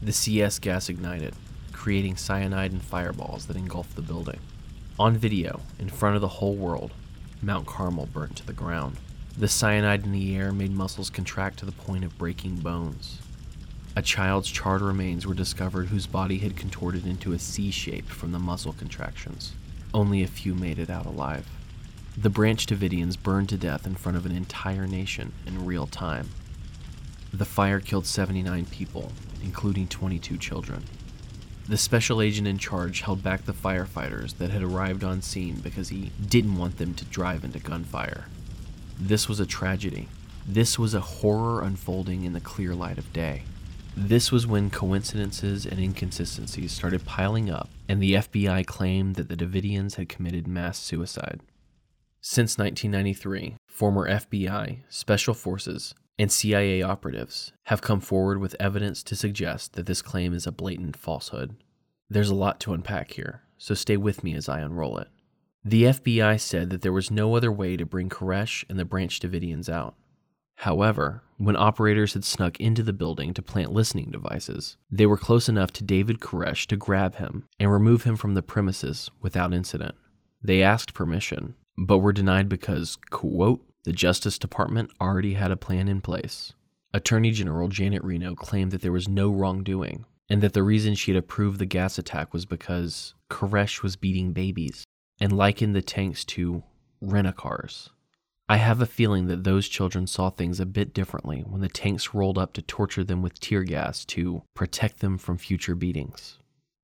The 0.00 0.12
CS 0.12 0.60
gas 0.60 0.88
ignited, 0.88 1.34
creating 1.72 2.18
cyanide 2.18 2.70
and 2.70 2.80
fireballs 2.80 3.46
that 3.46 3.56
engulfed 3.56 3.96
the 3.96 4.02
building. 4.02 4.38
On 4.96 5.16
video, 5.16 5.60
in 5.80 5.88
front 5.88 6.14
of 6.14 6.20
the 6.20 6.28
whole 6.28 6.54
world, 6.54 6.92
Mount 7.42 7.66
Carmel 7.66 8.06
burnt 8.12 8.36
to 8.36 8.46
the 8.46 8.52
ground. 8.52 8.96
The 9.36 9.48
cyanide 9.48 10.04
in 10.04 10.12
the 10.12 10.36
air 10.36 10.52
made 10.52 10.70
muscles 10.70 11.10
contract 11.10 11.58
to 11.58 11.66
the 11.66 11.72
point 11.72 12.04
of 12.04 12.16
breaking 12.16 12.58
bones. 12.60 13.18
A 13.94 14.00
child's 14.00 14.50
charred 14.50 14.80
remains 14.80 15.26
were 15.26 15.34
discovered 15.34 15.88
whose 15.88 16.06
body 16.06 16.38
had 16.38 16.56
contorted 16.56 17.06
into 17.06 17.34
a 17.34 17.38
C 17.38 17.70
shape 17.70 18.08
from 18.08 18.32
the 18.32 18.38
muscle 18.38 18.72
contractions. 18.72 19.52
Only 19.92 20.22
a 20.22 20.28
few 20.28 20.54
made 20.54 20.78
it 20.78 20.88
out 20.88 21.04
alive. 21.04 21.46
The 22.16 22.30
Branch 22.30 22.64
Davidians 22.64 23.22
burned 23.22 23.50
to 23.50 23.58
death 23.58 23.86
in 23.86 23.94
front 23.94 24.16
of 24.16 24.24
an 24.24 24.32
entire 24.32 24.86
nation 24.86 25.32
in 25.46 25.66
real 25.66 25.86
time. 25.86 26.30
The 27.34 27.44
fire 27.44 27.80
killed 27.80 28.06
79 28.06 28.64
people, 28.66 29.12
including 29.42 29.88
22 29.88 30.38
children. 30.38 30.84
The 31.68 31.76
special 31.76 32.22
agent 32.22 32.48
in 32.48 32.56
charge 32.56 33.02
held 33.02 33.22
back 33.22 33.44
the 33.44 33.52
firefighters 33.52 34.38
that 34.38 34.50
had 34.50 34.62
arrived 34.62 35.04
on 35.04 35.20
scene 35.20 35.56
because 35.56 35.90
he 35.90 36.12
didn't 36.28 36.56
want 36.56 36.78
them 36.78 36.94
to 36.94 37.04
drive 37.04 37.44
into 37.44 37.58
gunfire. 37.58 38.24
This 38.98 39.28
was 39.28 39.38
a 39.38 39.46
tragedy. 39.46 40.08
This 40.46 40.78
was 40.78 40.94
a 40.94 41.00
horror 41.00 41.62
unfolding 41.62 42.24
in 42.24 42.32
the 42.32 42.40
clear 42.40 42.74
light 42.74 42.98
of 42.98 43.12
day. 43.12 43.42
This 43.96 44.32
was 44.32 44.46
when 44.46 44.70
coincidences 44.70 45.66
and 45.66 45.78
inconsistencies 45.78 46.72
started 46.72 47.04
piling 47.04 47.50
up, 47.50 47.68
and 47.88 48.02
the 48.02 48.14
FBI 48.14 48.66
claimed 48.66 49.16
that 49.16 49.28
the 49.28 49.36
Davidians 49.36 49.96
had 49.96 50.08
committed 50.08 50.46
mass 50.46 50.78
suicide. 50.78 51.40
Since 52.22 52.56
1993, 52.56 53.56
former 53.66 54.08
FBI, 54.08 54.78
Special 54.88 55.34
Forces, 55.34 55.94
and 56.18 56.32
CIA 56.32 56.80
operatives 56.80 57.52
have 57.64 57.82
come 57.82 58.00
forward 58.00 58.38
with 58.38 58.56
evidence 58.58 59.02
to 59.02 59.16
suggest 59.16 59.74
that 59.74 59.86
this 59.86 60.00
claim 60.00 60.32
is 60.32 60.46
a 60.46 60.52
blatant 60.52 60.96
falsehood. 60.96 61.56
There's 62.08 62.30
a 62.30 62.34
lot 62.34 62.60
to 62.60 62.72
unpack 62.72 63.12
here, 63.12 63.42
so 63.58 63.74
stay 63.74 63.98
with 63.98 64.24
me 64.24 64.34
as 64.34 64.48
I 64.48 64.60
unroll 64.60 64.98
it. 64.98 65.08
The 65.64 65.84
FBI 65.84 66.40
said 66.40 66.70
that 66.70 66.80
there 66.80 66.92
was 66.92 67.10
no 67.10 67.36
other 67.36 67.52
way 67.52 67.76
to 67.76 67.84
bring 67.84 68.08
Koresh 68.08 68.64
and 68.70 68.78
the 68.78 68.84
Branch 68.84 69.20
Davidians 69.20 69.68
out. 69.68 69.96
However, 70.62 71.24
when 71.38 71.56
operators 71.56 72.14
had 72.14 72.24
snuck 72.24 72.60
into 72.60 72.84
the 72.84 72.92
building 72.92 73.34
to 73.34 73.42
plant 73.42 73.72
listening 73.72 74.12
devices, 74.12 74.76
they 74.92 75.06
were 75.06 75.16
close 75.16 75.48
enough 75.48 75.72
to 75.72 75.82
David 75.82 76.20
Koresh 76.20 76.66
to 76.66 76.76
grab 76.76 77.16
him 77.16 77.48
and 77.58 77.72
remove 77.72 78.04
him 78.04 78.14
from 78.14 78.34
the 78.34 78.44
premises 78.44 79.10
without 79.20 79.52
incident. 79.52 79.96
They 80.40 80.62
asked 80.62 80.94
permission, 80.94 81.56
but 81.76 81.98
were 81.98 82.12
denied 82.12 82.48
because, 82.48 82.96
quote, 83.10 83.66
the 83.82 83.92
Justice 83.92 84.38
Department 84.38 84.92
already 85.00 85.34
had 85.34 85.50
a 85.50 85.56
plan 85.56 85.88
in 85.88 86.00
place. 86.00 86.52
Attorney 86.94 87.32
General 87.32 87.66
Janet 87.66 88.04
Reno 88.04 88.36
claimed 88.36 88.70
that 88.70 88.82
there 88.82 88.92
was 88.92 89.08
no 89.08 89.32
wrongdoing, 89.32 90.04
and 90.28 90.40
that 90.42 90.52
the 90.52 90.62
reason 90.62 90.94
she 90.94 91.10
had 91.10 91.18
approved 91.18 91.58
the 91.58 91.66
gas 91.66 91.98
attack 91.98 92.32
was 92.32 92.46
because 92.46 93.14
Koresh 93.28 93.82
was 93.82 93.96
beating 93.96 94.32
babies, 94.32 94.84
and 95.18 95.36
likened 95.36 95.74
the 95.74 95.82
tanks 95.82 96.24
to 96.26 96.62
rent 97.00 97.34
cars. 97.34 97.90
I 98.52 98.56
have 98.56 98.82
a 98.82 98.86
feeling 98.86 99.28
that 99.28 99.44
those 99.44 99.66
children 99.66 100.06
saw 100.06 100.28
things 100.28 100.60
a 100.60 100.66
bit 100.66 100.92
differently 100.92 101.40
when 101.40 101.62
the 101.62 101.70
tanks 101.70 102.12
rolled 102.12 102.36
up 102.36 102.52
to 102.52 102.60
torture 102.60 103.02
them 103.02 103.22
with 103.22 103.40
tear 103.40 103.62
gas 103.62 104.04
to 104.04 104.42
protect 104.52 105.00
them 105.00 105.16
from 105.16 105.38
future 105.38 105.74
beatings. 105.74 106.36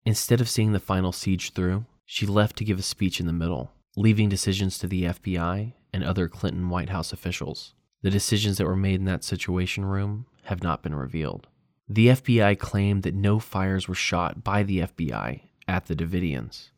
Instead 0.06 0.40
of 0.40 0.48
seeing 0.48 0.72
the 0.72 0.80
final 0.80 1.12
siege 1.12 1.52
through, 1.52 1.84
she 2.06 2.24
left 2.24 2.56
to 2.56 2.64
give 2.64 2.78
a 2.78 2.82
speech 2.82 3.20
in 3.20 3.26
the 3.26 3.34
middle, 3.34 3.70
leaving 3.98 4.30
decisions 4.30 4.78
to 4.78 4.86
the 4.86 5.04
FBI 5.04 5.74
and 5.92 6.02
other 6.02 6.26
Clinton 6.26 6.70
White 6.70 6.88
House 6.88 7.12
officials. 7.12 7.74
The 8.00 8.08
decisions 8.08 8.56
that 8.56 8.66
were 8.66 8.74
made 8.74 9.00
in 9.00 9.04
that 9.04 9.22
situation 9.22 9.84
room 9.84 10.24
have 10.44 10.62
not 10.62 10.82
been 10.82 10.94
revealed. 10.94 11.48
The 11.86 12.06
FBI 12.06 12.58
claimed 12.58 13.02
that 13.02 13.14
no 13.14 13.38
fires 13.38 13.86
were 13.86 13.94
shot 13.94 14.42
by 14.42 14.62
the 14.62 14.78
FBI 14.78 15.42
at 15.68 15.84
the 15.84 15.94
Davidians. 15.94 16.70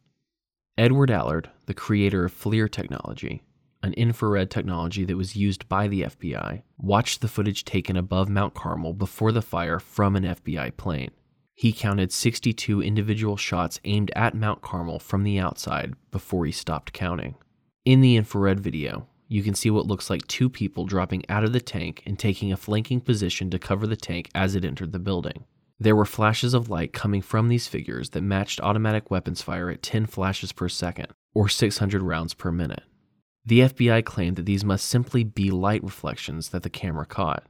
Edward 0.77 1.13
Allard, 1.13 1.49
the 1.67 1.75
creator 1.75 2.25
of 2.25 2.35
FLIR 2.35 2.69
technology, 2.69 3.45
an 3.83 3.93
infrared 3.95 4.51
technology 4.51 5.05
that 5.05 5.17
was 5.17 5.37
used 5.37 5.69
by 5.69 5.89
the 5.89 6.03
FBI, 6.03 6.63
watched 6.79 7.21
the 7.21 7.29
footage 7.29 7.65
taken 7.65 7.97
above 7.97 8.29
Mount 8.29 8.55
Carmel 8.55 8.93
before 8.93 9.33
the 9.33 9.43
fire 9.43 9.79
from 9.79 10.17
an 10.17 10.25
FBI 10.25 10.77
plane. 10.77 11.11
He 11.55 11.73
counted 11.73 12.13
62 12.13 12.83
individual 12.83 13.37
shots 13.37 13.81
aimed 13.85 14.11
at 14.17 14.35
Mount 14.35 14.63
Carmel 14.63 14.99
from 14.99 15.25
the 15.25 15.39
outside 15.39 15.95
before 16.11 16.47
he 16.47 16.53
stopped 16.53 16.93
counting. 16.93 17.35
In 17.85 18.01
the 18.01 18.17
infrared 18.17 18.61
video, 18.61 19.09
you 19.29 19.43
can 19.43 19.55
see 19.55 19.71
what 19.71 19.87
looks 19.87 20.11
like 20.11 20.27
two 20.27 20.51
people 20.51 20.85
dropping 20.85 21.23
out 21.29 21.45
of 21.45 21.53
the 21.53 21.61
tank 21.61 22.03
and 22.05 22.19
taking 22.19 22.53
a 22.53 22.57
flanking 22.57 23.01
position 23.01 23.51
to 23.51 23.59
cover 23.59 23.87
the 23.87 23.97
tank 23.97 24.29
as 24.35 24.55
it 24.55 24.65
entered 24.65 24.93
the 24.93 24.99
building. 24.99 25.45
There 25.79 25.97
were 25.97 26.05
flashes 26.05 26.53
of 26.53 26.69
light 26.69 26.93
coming 26.93 27.23
from 27.23 27.49
these 27.49 27.67
figures 27.67 28.11
that 28.11 28.23
matched 28.23 28.61
automatic 28.61 29.11
weapons 29.11 29.41
fire 29.41 29.71
at 29.71 29.83
10 29.83 30.07
flashes 30.07 30.53
per 30.53 30.69
second, 30.69 31.09
or 31.33 31.49
600 31.49 32.03
rounds 32.03 32.35
per 32.35 32.51
minute. 32.53 32.83
The 33.45 33.61
FBI 33.61 34.05
claimed 34.05 34.37
that 34.37 34.47
these 34.47 34.65
must 34.65 34.87
simply 34.87 35.25
be 35.25 35.51
light 35.51 35.83
reflections 35.83 36.51
that 36.51 36.63
the 36.63 36.71
camera 36.71 37.07
caught. 37.07 37.45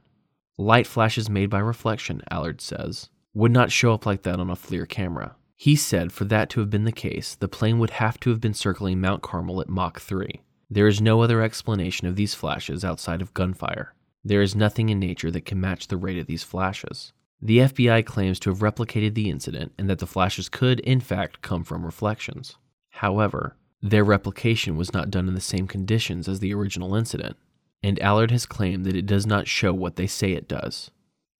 Light 0.57 0.87
flashes 0.87 1.29
made 1.29 1.49
by 1.49 1.59
reflection, 1.59 2.21
Allard 2.29 2.61
says, 2.61 3.09
would 3.33 3.51
not 3.51 3.71
show 3.71 3.93
up 3.93 4.05
like 4.05 4.23
that 4.23 4.39
on 4.39 4.49
a 4.49 4.55
FLIR 4.55 4.87
camera. 4.87 5.35
He 5.55 5.75
said 5.75 6.11
for 6.11 6.25
that 6.25 6.49
to 6.51 6.59
have 6.59 6.69
been 6.69 6.85
the 6.85 6.91
case, 6.91 7.35
the 7.35 7.47
plane 7.47 7.79
would 7.79 7.91
have 7.91 8.19
to 8.21 8.29
have 8.31 8.41
been 8.41 8.53
circling 8.53 8.99
Mount 8.99 9.21
Carmel 9.21 9.61
at 9.61 9.69
Mach 9.69 9.99
3. 9.99 10.41
There 10.69 10.87
is 10.87 11.01
no 11.01 11.21
other 11.21 11.41
explanation 11.41 12.07
of 12.07 12.15
these 12.15 12.33
flashes 12.33 12.83
outside 12.83 13.21
of 13.21 13.33
gunfire. 13.33 13.93
There 14.23 14.41
is 14.41 14.55
nothing 14.55 14.89
in 14.89 14.99
nature 14.99 15.31
that 15.31 15.45
can 15.45 15.59
match 15.59 15.87
the 15.87 15.97
rate 15.97 16.17
of 16.17 16.27
these 16.27 16.43
flashes. 16.43 17.13
The 17.41 17.59
FBI 17.59 18.05
claims 18.05 18.39
to 18.39 18.49
have 18.49 18.59
replicated 18.59 19.13
the 19.13 19.29
incident 19.29 19.73
and 19.77 19.89
that 19.89 19.99
the 19.99 20.07
flashes 20.07 20.47
could, 20.47 20.79
in 20.81 20.99
fact, 20.99 21.41
come 21.41 21.63
from 21.63 21.85
reflections. 21.85 22.57
However, 22.89 23.55
their 23.81 24.03
replication 24.03 24.75
was 24.77 24.93
not 24.93 25.09
done 25.09 25.27
in 25.27 25.33
the 25.33 25.41
same 25.41 25.67
conditions 25.67 26.27
as 26.27 26.39
the 26.39 26.53
original 26.53 26.95
incident, 26.95 27.35
and 27.81 27.99
Allard 27.99 28.31
has 28.31 28.45
claimed 28.45 28.85
that 28.85 28.95
it 28.95 29.05
does 29.05 29.25
not 29.25 29.47
show 29.47 29.73
what 29.73 29.95
they 29.95 30.07
say 30.07 30.33
it 30.33 30.47
does. 30.47 30.91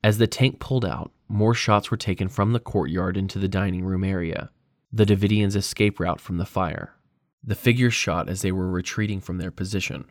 As 0.04 0.18
the 0.18 0.28
tank 0.28 0.60
pulled 0.60 0.84
out, 0.84 1.12
more 1.28 1.54
shots 1.54 1.92
were 1.92 1.98
taken 1.98 2.28
from 2.28 2.54
the 2.54 2.60
courtyard 2.60 3.16
into 3.16 3.38
the 3.38 3.48
dining 3.48 3.86
room 3.86 4.04
area, 4.04 4.50
the 4.92 5.06
Davidians' 5.06 5.56
escape 5.56 6.00
route 6.00 6.20
from 6.20 6.38
the 6.38 6.46
fire. 6.46 6.96
The 7.44 7.56
figures 7.56 7.94
shot 7.94 8.28
as 8.28 8.42
they 8.42 8.52
were 8.52 8.70
retreating 8.70 9.22
from 9.22 9.38
their 9.38 9.52
position. 9.52 10.06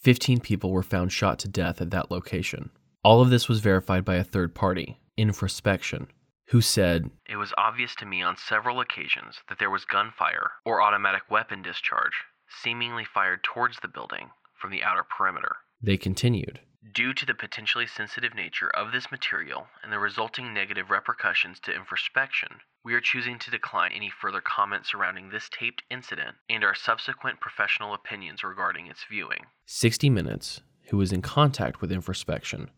Fifteen 0.00 0.40
people 0.40 0.70
were 0.70 0.82
found 0.82 1.12
shot 1.12 1.38
to 1.40 1.48
death 1.48 1.80
at 1.80 1.90
that 1.90 2.10
location. 2.10 2.70
All 3.02 3.20
of 3.20 3.30
this 3.30 3.48
was 3.48 3.60
verified 3.60 4.04
by 4.04 4.16
a 4.16 4.24
third 4.24 4.54
party, 4.54 4.98
Infraspection, 5.18 6.08
who 6.48 6.60
said, 6.60 7.10
It 7.28 7.36
was 7.36 7.54
obvious 7.56 7.94
to 7.96 8.06
me 8.06 8.22
on 8.22 8.36
several 8.36 8.80
occasions 8.80 9.40
that 9.48 9.58
there 9.58 9.70
was 9.70 9.84
gunfire 9.84 10.52
or 10.64 10.82
automatic 10.82 11.30
weapon 11.30 11.62
discharge, 11.62 12.24
seemingly 12.48 13.04
fired 13.04 13.42
towards 13.42 13.78
the 13.80 13.88
building 13.88 14.30
from 14.60 14.70
the 14.70 14.82
outer 14.82 15.04
perimeter. 15.04 15.56
They 15.82 15.96
continued, 15.96 16.60
Due 16.92 17.14
to 17.14 17.24
the 17.24 17.34
potentially 17.34 17.86
sensitive 17.86 18.34
nature 18.34 18.68
of 18.68 18.92
this 18.92 19.10
material 19.10 19.68
and 19.82 19.90
the 19.90 19.98
resulting 19.98 20.52
negative 20.52 20.90
repercussions 20.90 21.58
to 21.60 21.72
infraspection, 21.72 22.60
we 22.84 22.92
are 22.92 23.00
choosing 23.00 23.38
to 23.38 23.50
decline 23.50 23.92
any 23.92 24.10
further 24.10 24.42
comment 24.42 24.84
surrounding 24.84 25.30
this 25.30 25.48
taped 25.48 25.82
incident 25.90 26.36
and 26.50 26.62
our 26.62 26.74
subsequent 26.74 27.40
professional 27.40 27.94
opinions 27.94 28.44
regarding 28.44 28.86
its 28.86 29.04
viewing. 29.10 29.46
60 29.64 30.10
Minutes, 30.10 30.60
who 30.90 30.98
was 30.98 31.12
in 31.12 31.22
contact 31.22 31.80
with 31.80 31.90
infraspection, 31.90 32.68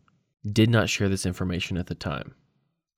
did 0.49 0.69
not 0.69 0.89
share 0.89 1.09
this 1.09 1.25
information 1.25 1.77
at 1.77 1.87
the 1.87 1.95
time. 1.95 2.35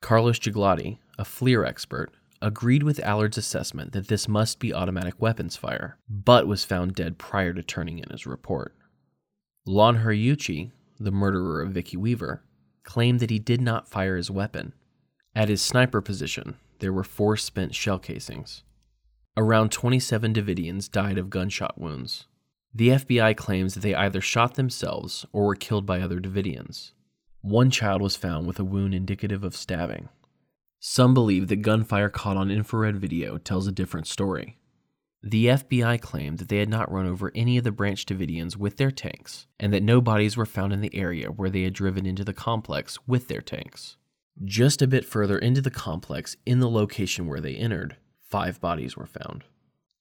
Carlos 0.01 0.39
Ghigliotti, 0.39 0.97
a 1.17 1.23
FLIR 1.23 1.67
expert, 1.67 2.11
agreed 2.41 2.83
with 2.83 2.99
Allard's 3.03 3.37
assessment 3.37 3.91
that 3.91 4.07
this 4.07 4.27
must 4.27 4.59
be 4.59 4.73
automatic 4.73 5.21
weapons 5.21 5.55
fire, 5.55 5.97
but 6.09 6.47
was 6.47 6.63
found 6.63 6.95
dead 6.95 7.17
prior 7.17 7.53
to 7.53 7.61
turning 7.61 7.99
in 7.99 8.09
his 8.09 8.25
report. 8.25 8.75
Lon 9.65 9.97
Horiuchi, 9.97 10.71
the 10.99 11.11
murderer 11.11 11.61
of 11.61 11.71
Vicki 11.71 11.97
Weaver, 11.97 12.43
claimed 12.83 13.19
that 13.19 13.29
he 13.29 13.39
did 13.39 13.61
not 13.61 13.87
fire 13.87 14.15
his 14.15 14.31
weapon. 14.31 14.73
At 15.35 15.49
his 15.49 15.61
sniper 15.61 16.01
position, 16.01 16.55
there 16.79 16.93
were 16.93 17.03
four 17.03 17.37
spent 17.37 17.75
shell 17.75 17.99
casings. 17.99 18.63
Around 19.37 19.71
27 19.71 20.33
Davidians 20.33 20.89
died 20.89 21.17
of 21.17 21.29
gunshot 21.29 21.79
wounds. 21.79 22.25
The 22.73 22.89
FBI 22.89 23.35
claims 23.35 23.73
that 23.73 23.81
they 23.81 23.95
either 23.95 24.21
shot 24.21 24.55
themselves 24.55 25.25
or 25.31 25.45
were 25.45 25.55
killed 25.55 25.85
by 25.85 26.01
other 26.01 26.19
Davidians. 26.19 26.91
One 27.41 27.71
child 27.71 28.01
was 28.01 28.17
found 28.17 28.47
with 28.47 28.59
a 28.59 28.65
wound 28.65 28.93
indicative 28.93 29.45
of 29.45 29.55
stabbing. 29.55 30.09
Some 30.79 31.13
believe 31.13 31.47
that 31.47 31.61
gunfire 31.61 32.09
caught 32.09 32.35
on 32.35 32.51
infrared 32.51 32.97
video 32.97 33.37
tells 33.37 33.65
a 33.65 33.71
different 33.71 34.07
story. 34.07 34.57
The 35.23 35.47
FBI 35.47 36.01
claimed 36.01 36.37
that 36.37 36.49
they 36.49 36.57
had 36.57 36.69
not 36.69 36.91
run 36.91 37.05
over 37.05 37.31
any 37.35 37.57
of 37.57 37.63
the 37.63 37.71
Branch 37.71 38.05
Davidians 38.05 38.57
with 38.57 38.77
their 38.77 38.91
tanks, 38.91 39.47
and 39.59 39.73
that 39.73 39.83
no 39.83 40.01
bodies 40.01 40.35
were 40.35 40.45
found 40.45 40.73
in 40.73 40.81
the 40.81 40.93
area 40.95 41.27
where 41.27 41.49
they 41.49 41.63
had 41.63 41.73
driven 41.73 42.05
into 42.05 42.23
the 42.23 42.33
complex 42.33 42.97
with 43.07 43.27
their 43.27 43.41
tanks. 43.41 43.97
Just 44.43 44.81
a 44.81 44.87
bit 44.87 45.05
further 45.05 45.37
into 45.37 45.61
the 45.61 45.71
complex, 45.71 46.37
in 46.45 46.59
the 46.59 46.69
location 46.69 47.27
where 47.27 47.41
they 47.41 47.55
entered, 47.55 47.97
five 48.21 48.61
bodies 48.61 48.95
were 48.95 49.05
found. 49.05 49.43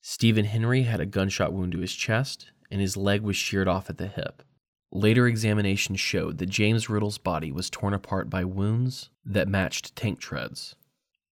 Stephen 0.01 0.45
Henry 0.45 0.83
had 0.83 1.01
a 1.01 1.07
gunshot 1.07 1.53
wound 1.53 1.73
to 1.73 1.81
his 1.81 1.93
chest, 1.93 2.51
and 2.71 2.81
his 2.81 2.97
leg 2.97 3.23
was 3.23 3.37
sheared 3.37 3.69
off 3.69 3.91
at 3.91 3.99
the 3.99 4.07
hip. 4.07 4.43
Later 4.91 5.27
examination 5.27 5.97
showed 5.97 6.39
that 6.39 6.49
James 6.49 6.89
Riddle's 6.89 7.19
body 7.19 7.53
was 7.53 7.69
torn 7.69 7.93
apart 7.93 8.31
by 8.31 8.45
wounds 8.45 9.11
that 9.25 9.49
matched 9.49 9.95
tank 9.95 10.19
treads. 10.19 10.75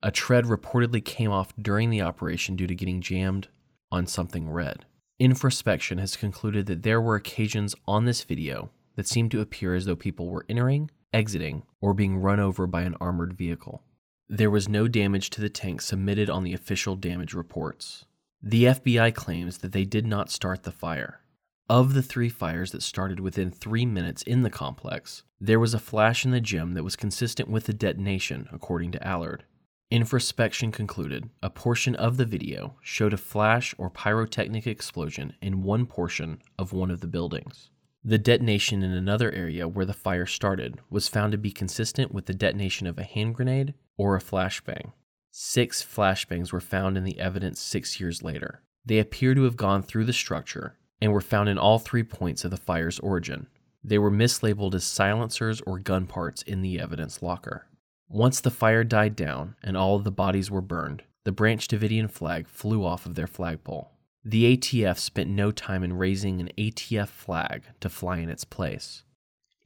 A 0.02 0.10
tread 0.10 0.44
reportedly 0.44 1.04
came 1.04 1.30
off 1.30 1.54
during 1.60 1.90
the 1.90 2.02
operation 2.02 2.56
due 2.56 2.66
to 2.66 2.74
getting 2.74 3.00
jammed 3.00 3.48
on 3.92 4.06
something 4.06 4.50
red. 4.50 4.84
Infraspection 5.20 6.00
has 6.00 6.16
concluded 6.16 6.66
that 6.66 6.82
there 6.82 7.00
were 7.00 7.14
occasions 7.14 7.74
on 7.86 8.04
this 8.04 8.24
video 8.24 8.70
that 8.96 9.06
seemed 9.06 9.30
to 9.30 9.40
appear 9.40 9.74
as 9.74 9.84
though 9.84 9.96
people 9.96 10.28
were 10.28 10.44
entering, 10.48 10.90
exiting, 11.12 11.62
or 11.80 11.94
being 11.94 12.16
run 12.16 12.40
over 12.40 12.66
by 12.66 12.82
an 12.82 12.96
armored 13.00 13.34
vehicle. 13.34 13.82
There 14.28 14.50
was 14.50 14.68
no 14.68 14.88
damage 14.88 15.30
to 15.30 15.40
the 15.40 15.48
tank 15.48 15.80
submitted 15.80 16.28
on 16.28 16.42
the 16.42 16.54
official 16.54 16.96
damage 16.96 17.34
reports. 17.34 18.04
The 18.42 18.64
FBI 18.64 19.14
claims 19.14 19.58
that 19.58 19.72
they 19.72 19.84
did 19.84 20.06
not 20.06 20.30
start 20.30 20.64
the 20.64 20.72
fire. 20.72 21.20
Of 21.70 21.94
the 21.94 22.02
three 22.02 22.28
fires 22.28 22.72
that 22.72 22.82
started 22.82 23.20
within 23.20 23.50
three 23.50 23.86
minutes 23.86 24.22
in 24.22 24.42
the 24.42 24.50
complex, 24.50 25.22
there 25.40 25.58
was 25.58 25.72
a 25.72 25.78
flash 25.78 26.26
in 26.26 26.30
the 26.30 26.40
gym 26.40 26.74
that 26.74 26.84
was 26.84 26.94
consistent 26.94 27.48
with 27.48 27.64
the 27.64 27.72
detonation, 27.72 28.50
according 28.52 28.92
to 28.92 29.06
Allard. 29.06 29.44
Infraspection 29.90 30.74
concluded 30.74 31.30
a 31.42 31.48
portion 31.48 31.94
of 31.94 32.18
the 32.18 32.26
video 32.26 32.76
showed 32.82 33.14
a 33.14 33.18
flash 33.18 33.74
or 33.78 33.88
pyrotechnic 33.88 34.66
explosion 34.66 35.36
in 35.40 35.62
one 35.62 35.86
portion 35.86 36.42
of 36.58 36.74
one 36.74 36.90
of 36.90 37.00
the 37.00 37.06
buildings. 37.06 37.70
The 38.04 38.18
detonation 38.18 38.82
in 38.82 38.92
another 38.92 39.32
area 39.32 39.66
where 39.66 39.86
the 39.86 39.94
fire 39.94 40.26
started 40.26 40.80
was 40.90 41.08
found 41.08 41.32
to 41.32 41.38
be 41.38 41.50
consistent 41.50 42.12
with 42.12 42.26
the 42.26 42.34
detonation 42.34 42.86
of 42.86 42.98
a 42.98 43.04
hand 43.04 43.36
grenade 43.36 43.72
or 43.96 44.16
a 44.16 44.20
flashbang. 44.20 44.92
Six 45.30 45.82
flashbangs 45.82 46.52
were 46.52 46.60
found 46.60 46.98
in 46.98 47.04
the 47.04 47.18
evidence 47.18 47.58
six 47.58 47.98
years 47.98 48.22
later. 48.22 48.60
They 48.84 48.98
appear 48.98 49.34
to 49.34 49.44
have 49.44 49.56
gone 49.56 49.82
through 49.82 50.04
the 50.04 50.12
structure 50.12 50.76
and 51.04 51.12
were 51.12 51.20
found 51.20 51.50
in 51.50 51.58
all 51.58 51.78
three 51.78 52.02
points 52.02 52.46
of 52.46 52.50
the 52.50 52.56
fire's 52.56 52.98
origin. 53.00 53.46
They 53.84 53.98
were 53.98 54.10
mislabeled 54.10 54.74
as 54.74 54.84
silencers 54.84 55.60
or 55.66 55.78
gun 55.78 56.06
parts 56.06 56.40
in 56.40 56.62
the 56.62 56.80
evidence 56.80 57.22
locker. 57.22 57.66
Once 58.08 58.40
the 58.40 58.50
fire 58.50 58.84
died 58.84 59.14
down 59.14 59.54
and 59.62 59.76
all 59.76 59.96
of 59.96 60.04
the 60.04 60.10
bodies 60.10 60.50
were 60.50 60.62
burned, 60.62 61.02
the 61.24 61.32
Branch 61.32 61.68
Davidian 61.68 62.08
flag 62.10 62.48
flew 62.48 62.86
off 62.86 63.04
of 63.04 63.16
their 63.16 63.26
flagpole. 63.26 63.90
The 64.24 64.56
ATF 64.56 64.96
spent 64.96 65.28
no 65.28 65.50
time 65.50 65.84
in 65.84 65.92
raising 65.92 66.40
an 66.40 66.48
ATF 66.56 67.08
flag 67.08 67.64
to 67.80 67.90
fly 67.90 68.16
in 68.16 68.30
its 68.30 68.44
place. 68.44 69.02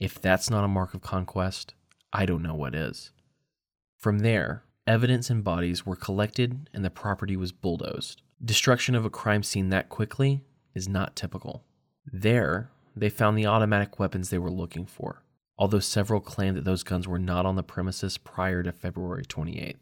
If 0.01 0.21
that's 0.21 0.51
not 0.51 0.65
a 0.65 0.69
mark 0.69 0.93
of 0.93 1.03
conquest, 1.03 1.75
I 2.13 2.27
don't 2.27 2.43
know 2.43 2.57
what 2.57 2.75
is. 2.75 3.13
From 3.97 4.21
there, 4.21 4.65
evidence 4.89 5.31
and 5.31 5.45
bodies 5.45 5.87
were 5.87 5.95
collected 5.95 6.69
and 6.75 6.85
the 6.85 6.91
property 6.91 7.37
was 7.37 7.53
bulldozed. 7.53 8.23
Destruction 8.45 8.97
of 8.97 9.05
a 9.05 9.11
crime 9.11 9.45
scene 9.45 9.69
that 9.69 9.89
quickly 9.89 10.43
is 10.79 10.89
not 10.89 11.15
typical. 11.15 11.65
There, 12.11 12.71
they 12.97 13.11
found 13.11 13.37
the 13.37 13.47
automatic 13.47 13.99
weapons 13.99 14.31
they 14.31 14.39
were 14.39 14.51
looking 14.51 14.87
for 14.87 15.23
although 15.59 15.81
several 15.81 16.21
claimed 16.21 16.57
that 16.57 16.65
those 16.65 16.85
guns 16.85 17.09
were 17.09 17.19
not 17.19 17.45
on 17.45 17.57
the 17.57 17.63
premises 17.63 18.17
prior 18.17 18.63
to 18.63 18.73
February 18.73 19.25
28th. 19.25 19.77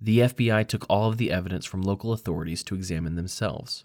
The 0.00 0.18
FBI 0.20 0.68
took 0.68 0.86
all 0.88 1.08
of 1.08 1.16
the 1.16 1.32
evidence 1.32 1.64
from 1.64 1.82
local 1.82 2.12
authorities 2.12 2.62
to 2.64 2.74
examine 2.74 3.16
themselves. 3.16 3.84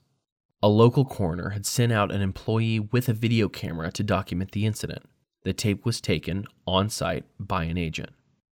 A 0.61 0.67
local 0.67 1.05
coroner 1.05 1.49
had 1.49 1.65
sent 1.65 1.91
out 1.91 2.11
an 2.11 2.21
employee 2.21 2.79
with 2.79 3.09
a 3.09 3.13
video 3.13 3.47
camera 3.47 3.91
to 3.93 4.03
document 4.03 4.51
the 4.51 4.65
incident. 4.65 5.03
The 5.43 5.53
tape 5.53 5.85
was 5.85 6.01
taken 6.01 6.45
on 6.67 6.89
site 6.89 7.23
by 7.39 7.63
an 7.63 7.77
agent. 7.77 8.09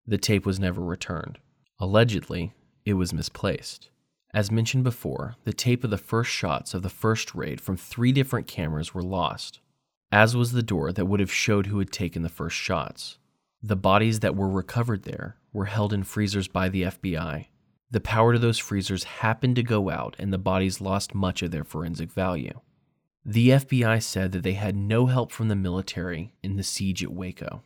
The 0.06 0.18
tape 0.18 0.44
was 0.44 0.60
never 0.60 0.82
returned. 0.82 1.38
Allegedly, 1.80 2.52
it 2.84 2.94
was 2.94 3.14
misplaced. 3.14 3.88
As 4.35 4.51
mentioned 4.51 4.85
before, 4.85 5.37
the 5.44 5.55
tape 5.55 5.85
of 5.85 5.90
the 5.90 5.97
first 5.97 6.31
shots 6.31 6.75
of 6.75 6.83
the 6.83 6.90
first 6.90 7.35
raid 7.35 7.61
from 7.61 7.79
three 7.79 8.12
different 8.12 8.47
cameras 8.47 8.92
were 8.92 9.03
lost 9.03 9.61
as 10.14 10.37
was 10.37 10.53
the 10.53 10.62
door 10.62 10.92
that 10.92 11.07
would 11.07 11.18
have 11.18 11.33
showed 11.33 11.66
who 11.66 11.81
had 11.81 11.90
taken 11.90 12.23
the 12.23 12.29
first 12.29 12.55
shots. 12.55 13.18
The 13.61 13.75
bodies 13.75 14.20
that 14.20 14.37
were 14.37 14.49
recovered 14.49 15.03
there 15.03 15.38
were 15.53 15.64
held 15.64 15.92
in 15.92 16.05
freezers 16.05 16.47
by 16.47 16.68
the 16.68 16.83
FBI. 16.83 17.47
The 17.90 18.01
power 18.01 18.33
to 18.33 18.38
those 18.38 18.59
freezers 18.59 19.03
happened 19.03 19.57
to 19.57 19.64
go 19.64 19.90
out, 19.90 20.14
and 20.20 20.33
the 20.33 20.38
bodies 20.38 20.81
lost 20.81 21.16
much 21.16 21.42
of 21.42 21.51
their 21.51 21.64
forensic 21.64 22.12
value. 22.12 22.61
The 23.25 23.49
FBI 23.49 24.01
said 24.05 24.31
that 24.31 24.44
they 24.44 24.53
had 24.53 24.77
no 24.77 25.07
help 25.07 25.33
from 25.33 25.49
the 25.49 25.57
military 25.57 26.33
in 26.44 26.55
the 26.55 26.62
siege 26.62 27.03
at 27.03 27.12
Waco. 27.12 27.64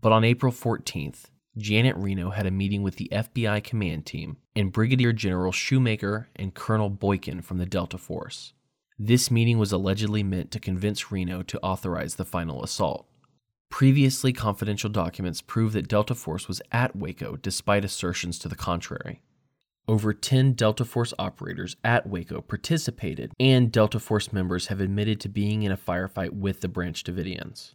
But 0.00 0.12
on 0.12 0.24
April 0.24 0.50
14th, 0.50 1.24
Janet 1.58 1.96
Reno 1.96 2.30
had 2.30 2.46
a 2.46 2.50
meeting 2.50 2.82
with 2.82 2.96
the 2.96 3.10
FBI 3.12 3.62
command 3.62 4.06
team 4.06 4.38
and 4.56 4.72
Brigadier 4.72 5.12
General 5.12 5.52
Schoomaker 5.52 6.26
and 6.34 6.54
Colonel 6.54 6.88
Boykin 6.88 7.42
from 7.42 7.58
the 7.58 7.66
Delta 7.66 7.98
Force. 7.98 8.54
This 8.98 9.30
meeting 9.30 9.58
was 9.58 9.70
allegedly 9.70 10.22
meant 10.22 10.50
to 10.52 10.60
convince 10.60 11.12
Reno 11.12 11.42
to 11.42 11.60
authorize 11.60 12.14
the 12.14 12.24
final 12.24 12.62
assault. 12.64 13.06
Previously 13.68 14.32
confidential 14.32 14.88
documents 14.88 15.42
prove 15.42 15.74
that 15.74 15.88
Delta 15.88 16.14
Force 16.14 16.48
was 16.48 16.62
at 16.72 16.96
Waco 16.96 17.36
despite 17.36 17.84
assertions 17.84 18.38
to 18.38 18.48
the 18.48 18.56
contrary. 18.56 19.20
Over 19.86 20.14
10 20.14 20.52
Delta 20.54 20.86
Force 20.86 21.12
operators 21.18 21.76
at 21.84 22.06
Waco 22.06 22.40
participated, 22.40 23.32
and 23.40 23.72
Delta 23.72 23.98
Force 23.98 24.32
members 24.32 24.68
have 24.68 24.80
admitted 24.80 25.20
to 25.20 25.28
being 25.28 25.64
in 25.64 25.72
a 25.72 25.76
firefight 25.76 26.30
with 26.30 26.60
the 26.60 26.68
Branch 26.68 27.02
Davidians. 27.02 27.74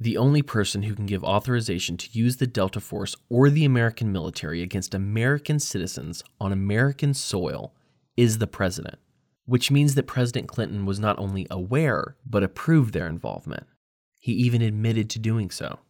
The 0.00 0.16
only 0.16 0.42
person 0.42 0.84
who 0.84 0.94
can 0.94 1.06
give 1.06 1.24
authorization 1.24 1.96
to 1.96 2.08
use 2.12 2.36
the 2.36 2.46
Delta 2.46 2.78
Force 2.80 3.16
or 3.28 3.50
the 3.50 3.64
American 3.64 4.12
military 4.12 4.62
against 4.62 4.94
American 4.94 5.58
citizens 5.58 6.22
on 6.40 6.52
American 6.52 7.14
soil 7.14 7.74
is 8.16 8.38
the 8.38 8.46
president, 8.46 8.98
which 9.46 9.72
means 9.72 9.96
that 9.96 10.06
President 10.06 10.46
Clinton 10.46 10.86
was 10.86 11.00
not 11.00 11.18
only 11.18 11.48
aware, 11.50 12.16
but 12.24 12.44
approved 12.44 12.94
their 12.94 13.08
involvement. 13.08 13.66
He 14.18 14.32
even 14.32 14.62
admitted 14.62 15.10
to 15.10 15.18
doing 15.18 15.50
so. 15.50 15.80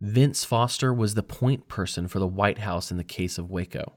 Vince 0.00 0.44
Foster 0.44 0.94
was 0.94 1.14
the 1.14 1.22
point 1.22 1.68
person 1.68 2.08
for 2.08 2.18
the 2.18 2.26
White 2.26 2.58
House 2.58 2.90
in 2.90 2.96
the 2.96 3.04
case 3.04 3.36
of 3.36 3.50
Waco. 3.50 3.94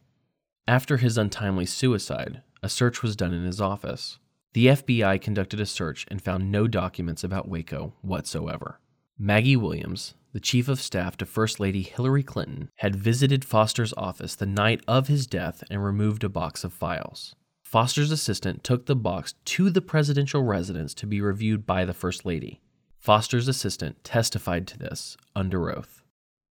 After 0.67 0.97
his 0.97 1.17
untimely 1.17 1.65
suicide, 1.65 2.41
a 2.61 2.67
search 2.67 3.01
was 3.01 3.15
done 3.15 3.33
in 3.33 3.45
his 3.45 3.61
office. 3.61 4.19
The 4.53 4.67
FBI 4.67 5.21
conducted 5.21 5.61
a 5.61 5.65
search 5.65 6.05
and 6.09 6.21
found 6.21 6.51
no 6.51 6.67
documents 6.67 7.23
about 7.23 7.47
Waco 7.47 7.93
whatsoever. 8.01 8.79
Maggie 9.21 9.57
Williams, 9.57 10.13
the 10.31 10.39
chief 10.39 10.69
of 10.69 10.79
staff 10.79 11.17
to 11.17 11.25
First 11.25 11.59
Lady 11.59 11.81
Hillary 11.81 12.23
Clinton, 12.23 12.69
had 12.77 12.95
visited 12.95 13.43
Foster's 13.43 13.93
office 13.97 14.33
the 14.33 14.45
night 14.45 14.81
of 14.87 15.09
his 15.09 15.27
death 15.27 15.61
and 15.69 15.83
removed 15.83 16.23
a 16.23 16.29
box 16.29 16.63
of 16.63 16.71
files. 16.71 17.35
Foster's 17.61 18.11
assistant 18.11 18.63
took 18.63 18.85
the 18.85 18.95
box 18.95 19.33
to 19.43 19.69
the 19.69 19.81
presidential 19.81 20.43
residence 20.43 20.93
to 20.93 21.05
be 21.05 21.19
reviewed 21.19 21.65
by 21.65 21.83
the 21.83 21.93
First 21.93 22.25
Lady. 22.25 22.61
Foster's 22.97 23.49
assistant 23.49 24.01
testified 24.05 24.65
to 24.67 24.79
this 24.79 25.17
under 25.35 25.69
oath. 25.69 26.01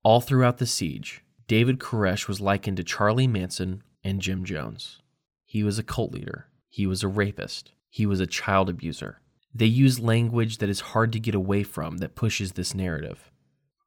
All 0.03 0.19
throughout 0.19 0.58
the 0.58 0.65
siege, 0.65 1.23
David 1.47 1.80
Koresh 1.80 2.27
was 2.27 2.41
likened 2.41 2.75
to 2.75 2.84
Charlie 2.84 3.27
Manson 3.27 3.82
and 4.03 4.21
Jim 4.21 4.43
Jones. 4.43 5.01
He 5.45 5.63
was 5.63 5.80
a 5.80 5.84
cult 5.84 6.12
leader. 6.12 6.47
He 6.67 6.86
was 6.86 7.01
a 7.01 7.08
rapist. 7.08 7.71
He 7.89 8.06
was 8.06 8.19
a 8.19 8.27
child 8.27 8.67
abuser. 8.67 9.21
They 9.58 9.65
use 9.65 10.00
language 10.00 10.60
that 10.60 10.70
is 10.70 10.91
hard 10.91 11.12
to 11.13 11.20
get 11.20 11.34
away 11.34 11.63
from 11.63 11.98
that 11.98 12.13
pushes 12.13 12.52
this 12.52 12.76
narrative. 12.76 13.32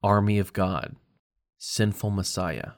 Army 0.02 0.40
of 0.40 0.52
God, 0.52 0.96
Sinful 1.58 2.10
Messiah, 2.10 2.72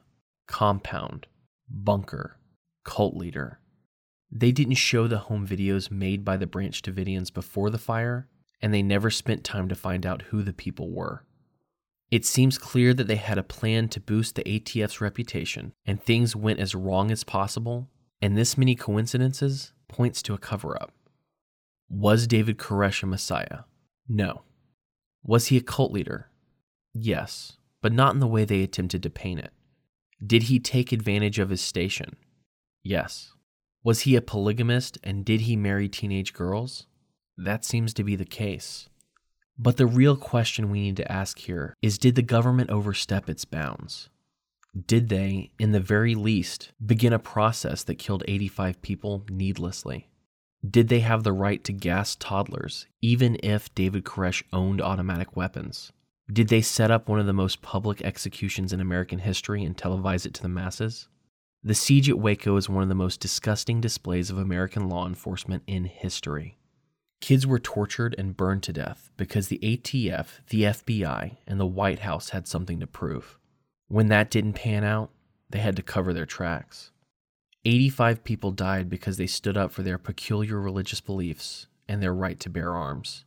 Compound, 0.46 1.26
Bunker, 1.70 2.37
Cult 2.85 3.16
Leader. 3.16 3.61
They 4.31 4.52
didn't 4.52 4.74
show 4.74 5.07
the 5.07 5.20
home 5.20 5.48
videos 5.48 5.90
made 5.90 6.22
by 6.22 6.37
the 6.37 6.46
Branch 6.46 6.83
Davidians 6.83 7.33
before 7.33 7.70
the 7.70 7.78
fire, 7.78 8.28
and 8.61 8.74
they 8.74 8.83
never 8.83 9.09
spent 9.09 9.42
time 9.42 9.70
to 9.70 9.74
find 9.74 10.05
out 10.05 10.24
who 10.28 10.42
the 10.42 10.52
people 10.52 10.90
were. 10.90 11.24
It 12.11 12.26
seems 12.26 12.59
clear 12.59 12.92
that 12.92 13.07
they 13.07 13.16
had 13.16 13.38
a 13.38 13.42
plan 13.42 13.88
to 13.88 14.00
boost 14.00 14.35
the 14.35 14.44
ATF's 14.44 15.00
reputation, 15.00 15.72
and 15.87 16.02
things 16.02 16.37
went 16.37 16.61
as 16.61 16.74
wrong 16.74 17.11
as 17.11 17.24
possible, 17.24 17.88
and 18.20 18.37
this 18.37 18.59
many 18.59 18.74
coincidences 18.74 19.72
points 19.88 20.20
to 20.24 20.35
a 20.35 20.38
cover 20.38 20.76
up. 20.83 20.92
Was 21.94 22.26
David 22.26 22.57
Koresh 22.57 23.02
a 23.02 23.07
messiah? 23.07 23.64
No. 24.09 24.44
Was 25.22 25.48
he 25.48 25.59
a 25.59 25.61
cult 25.61 25.92
leader? 25.92 26.31
Yes, 26.94 27.59
but 27.83 27.92
not 27.92 28.14
in 28.14 28.20
the 28.20 28.26
way 28.26 28.46
they 28.46 28.62
attempted 28.62 29.02
to 29.02 29.11
paint 29.11 29.40
it. 29.40 29.52
Did 30.26 30.44
he 30.44 30.59
take 30.59 30.90
advantage 30.90 31.38
of 31.38 31.50
his 31.50 31.61
station? 31.61 32.16
Yes. 32.83 33.35
Was 33.85 34.00
he 34.00 34.16
a 34.16 34.22
polygamist 34.22 34.96
and 35.05 35.22
did 35.22 35.42
he 35.42 35.55
marry 35.55 35.87
teenage 35.87 36.33
girls? 36.33 36.87
That 37.37 37.62
seems 37.62 37.92
to 37.94 38.05
be 38.05 38.16
the 38.16 38.24
case. 38.24 38.88
But 39.59 39.76
the 39.76 39.87
real 39.87 40.16
question 40.16 40.70
we 40.70 40.81
need 40.81 40.96
to 40.96 41.12
ask 41.12 41.40
here 41.40 41.74
is 41.83 41.98
did 41.98 42.14
the 42.14 42.22
government 42.22 42.70
overstep 42.70 43.28
its 43.28 43.44
bounds? 43.44 44.09
Did 44.87 45.11
they, 45.11 45.50
in 45.59 45.72
the 45.72 45.81
very 45.81 46.14
least, 46.14 46.72
begin 46.85 47.12
a 47.12 47.18
process 47.18 47.85
that 47.85 47.98
killed 47.98 48.24
85 48.26 48.81
people 48.81 49.26
needlessly? 49.28 50.09
Did 50.68 50.88
they 50.88 51.01
have 51.01 51.25
the 51.25 51.33
right 51.33 51.62
to 51.64 51.72
gas 51.72 52.14
toddlers, 52.14 52.87
even 53.01 53.37
if 53.42 53.75
David 53.75 54.05
Koresh 54.05 54.44
owned 54.53 54.81
automatic 54.81 55.37
weapons? 55.37 55.90
Did 56.33 56.48
they 56.48 56.62
set 56.62 56.90
up 56.90 57.09
one 57.09 57.18
of 57.18 57.27
the 57.27 57.33
most 57.33 57.62
public 57.62 58.01
executions 58.03 58.72
in 58.72 58.81
American 58.81 59.18
history 59.18 59.64
and 59.64 59.77
televise 59.77 60.25
it 60.25 60.35
to 60.35 60.42
the 60.42 60.48
masses? 60.48 61.09
The 61.64 61.75
siege 61.75 62.09
at 62.09 62.18
Waco 62.18 62.57
is 62.57 62.68
one 62.68 62.85
of 62.85 62.88
the 62.88 62.94
most 62.94 63.20
disgusting 63.20 63.81
displays 63.81 64.31
of 64.31 64.38
American 64.38 64.88
law 64.88 65.07
enforcement 65.07 65.64
in 65.66 65.85
history. 65.85 66.59
Kids 67.20 67.44
were 67.44 67.59
tortured 67.59 68.14
and 68.16 68.37
burned 68.37 68.62
to 68.64 68.72
death 68.72 69.11
because 69.16 69.48
the 69.48 69.59
ATF, 69.62 70.40
the 70.48 70.62
FBI, 70.62 71.38
and 71.46 71.59
the 71.59 71.66
White 71.66 72.01
House 72.01 72.31
had 72.31 72.46
something 72.46 72.79
to 72.81 72.87
prove. 72.87 73.38
When 73.88 74.09
that 74.09 74.31
didn't 74.31 74.55
pan 74.55 74.85
out, 74.85 75.11
they 75.51 75.59
had 75.59 75.77
to 75.77 75.83
cover 75.83 76.12
their 76.12 76.27
tracks. 76.27 76.92
85 77.64 78.25
people 78.25 78.51
died 78.51 78.90
because 78.90 79.16
they 79.16 79.27
stood 79.29 79.57
up 79.57 79.70
for 79.70 79.83
their 79.83 79.98
peculiar 79.98 80.61
religious 80.61 81.01
beliefs 81.01 81.68
and 81.88 82.03
their 82.03 82.14
right 82.14 82.40
to 82.40 82.51
bear 82.51 82.72
arms. 82.75 83.25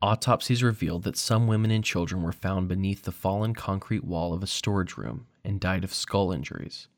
Autopsies 0.00 0.62
revealed 0.62 1.02
that 1.02 1.18
some 1.18 1.46
women 1.46 1.70
and 1.70 1.84
children 1.84 2.22
were 2.22 2.32
found 2.32 2.68
beneath 2.68 3.02
the 3.02 3.12
fallen 3.12 3.54
concrete 3.54 4.02
wall 4.02 4.32
of 4.32 4.42
a 4.42 4.46
storage 4.46 4.96
room 4.96 5.26
and 5.44 5.60
died 5.60 5.84
of 5.84 5.92
skull 5.92 6.32
injuries. 6.32 6.88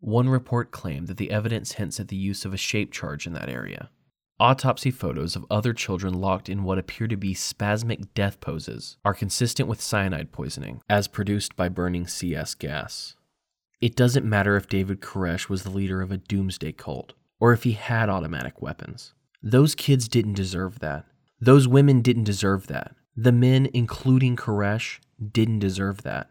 One 0.00 0.30
report 0.30 0.70
claimed 0.70 1.08
that 1.08 1.18
the 1.18 1.30
evidence 1.30 1.72
hints 1.72 2.00
at 2.00 2.08
the 2.08 2.16
use 2.16 2.46
of 2.46 2.54
a 2.54 2.58
shape 2.58 2.92
charge 2.92 3.26
in 3.26 3.34
that 3.34 3.50
area. 3.50 3.90
Autopsy 4.40 4.90
photos 4.90 5.36
of 5.36 5.44
other 5.50 5.74
children 5.74 6.14
locked 6.14 6.48
in 6.48 6.62
what 6.62 6.78
appear 6.78 7.08
to 7.08 7.16
be 7.16 7.34
spasmic 7.34 8.06
death 8.14 8.40
poses 8.40 8.96
are 9.04 9.14
consistent 9.14 9.68
with 9.68 9.82
cyanide 9.82 10.32
poisoning, 10.32 10.80
as 10.88 11.08
produced 11.08 11.56
by 11.56 11.68
burning 11.68 12.06
CS 12.06 12.54
gas. 12.54 13.16
It 13.80 13.96
doesn't 13.96 14.24
matter 14.24 14.56
if 14.56 14.68
David 14.68 15.00
Koresh 15.00 15.48
was 15.48 15.62
the 15.62 15.70
leader 15.70 16.02
of 16.02 16.10
a 16.10 16.16
doomsday 16.16 16.72
cult, 16.72 17.12
or 17.38 17.52
if 17.52 17.64
he 17.64 17.72
had 17.72 18.08
automatic 18.08 18.62
weapons. 18.62 19.12
Those 19.42 19.74
kids 19.74 20.08
didn't 20.08 20.34
deserve 20.34 20.78
that. 20.80 21.04
Those 21.40 21.68
women 21.68 22.00
didn't 22.00 22.24
deserve 22.24 22.66
that. 22.68 22.94
The 23.16 23.32
men, 23.32 23.68
including 23.72 24.36
Koresh, 24.36 25.00
didn't 25.32 25.60
deserve 25.60 26.02
that. 26.02 26.28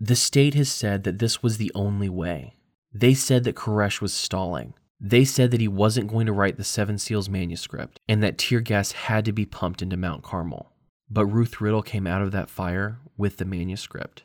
The 0.00 0.16
state 0.16 0.54
has 0.54 0.70
said 0.70 1.04
that 1.04 1.18
this 1.18 1.42
was 1.42 1.58
the 1.58 1.72
only 1.74 2.08
way. 2.08 2.56
They 2.92 3.14
said 3.14 3.44
that 3.44 3.56
Koresh 3.56 4.00
was 4.00 4.12
stalling, 4.12 4.74
they 5.00 5.24
said 5.24 5.50
that 5.50 5.60
he 5.60 5.68
wasn't 5.68 6.10
going 6.10 6.26
to 6.26 6.32
write 6.32 6.56
the 6.56 6.64
Seven 6.64 6.98
Seals 6.98 7.28
manuscript 7.28 8.00
and 8.08 8.22
that 8.22 8.38
tear 8.38 8.60
gas 8.60 8.92
had 8.92 9.24
to 9.26 9.32
be 9.32 9.44
pumped 9.44 9.82
into 9.82 9.96
Mount 9.96 10.22
Carmel. 10.22 10.72
But 11.10 11.26
Ruth 11.26 11.60
Riddle 11.60 11.82
came 11.82 12.06
out 12.06 12.22
of 12.22 12.32
that 12.32 12.50
fire 12.50 12.98
with 13.16 13.36
the 13.36 13.44
manuscript. 13.44 14.22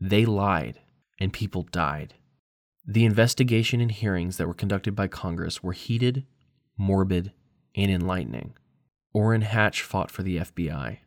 They 0.00 0.24
lied, 0.24 0.80
and 1.18 1.32
people 1.32 1.62
died. 1.62 2.14
The 2.86 3.04
investigation 3.04 3.80
and 3.80 3.90
hearings 3.90 4.36
that 4.36 4.46
were 4.46 4.54
conducted 4.54 4.94
by 4.94 5.08
Congress 5.08 5.62
were 5.62 5.72
heated, 5.72 6.24
morbid, 6.78 7.32
and 7.74 7.90
enlightening. 7.90 8.54
Orrin 9.12 9.42
Hatch 9.42 9.82
fought 9.82 10.10
for 10.10 10.22
the 10.22 10.38
FBI. 10.38 10.98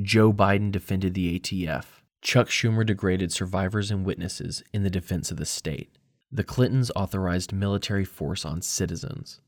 Joe 0.00 0.32
Biden 0.32 0.70
defended 0.70 1.14
the 1.14 1.38
ATF. 1.38 1.84
Chuck 2.22 2.48
Schumer 2.48 2.84
degraded 2.84 3.32
survivors 3.32 3.90
and 3.90 4.04
witnesses 4.04 4.62
in 4.72 4.82
the 4.82 4.90
defense 4.90 5.30
of 5.30 5.36
the 5.36 5.46
state. 5.46 5.98
The 6.30 6.44
Clintons 6.44 6.90
authorized 6.96 7.52
military 7.52 8.04
force 8.04 8.44
on 8.44 8.62
citizens. 8.62 9.40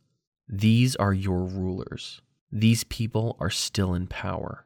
These 0.48 0.94
are 0.96 1.12
your 1.12 1.44
rulers. 1.44 2.20
These 2.50 2.84
people 2.84 3.36
are 3.40 3.50
still 3.50 3.94
in 3.94 4.06
power. 4.06 4.64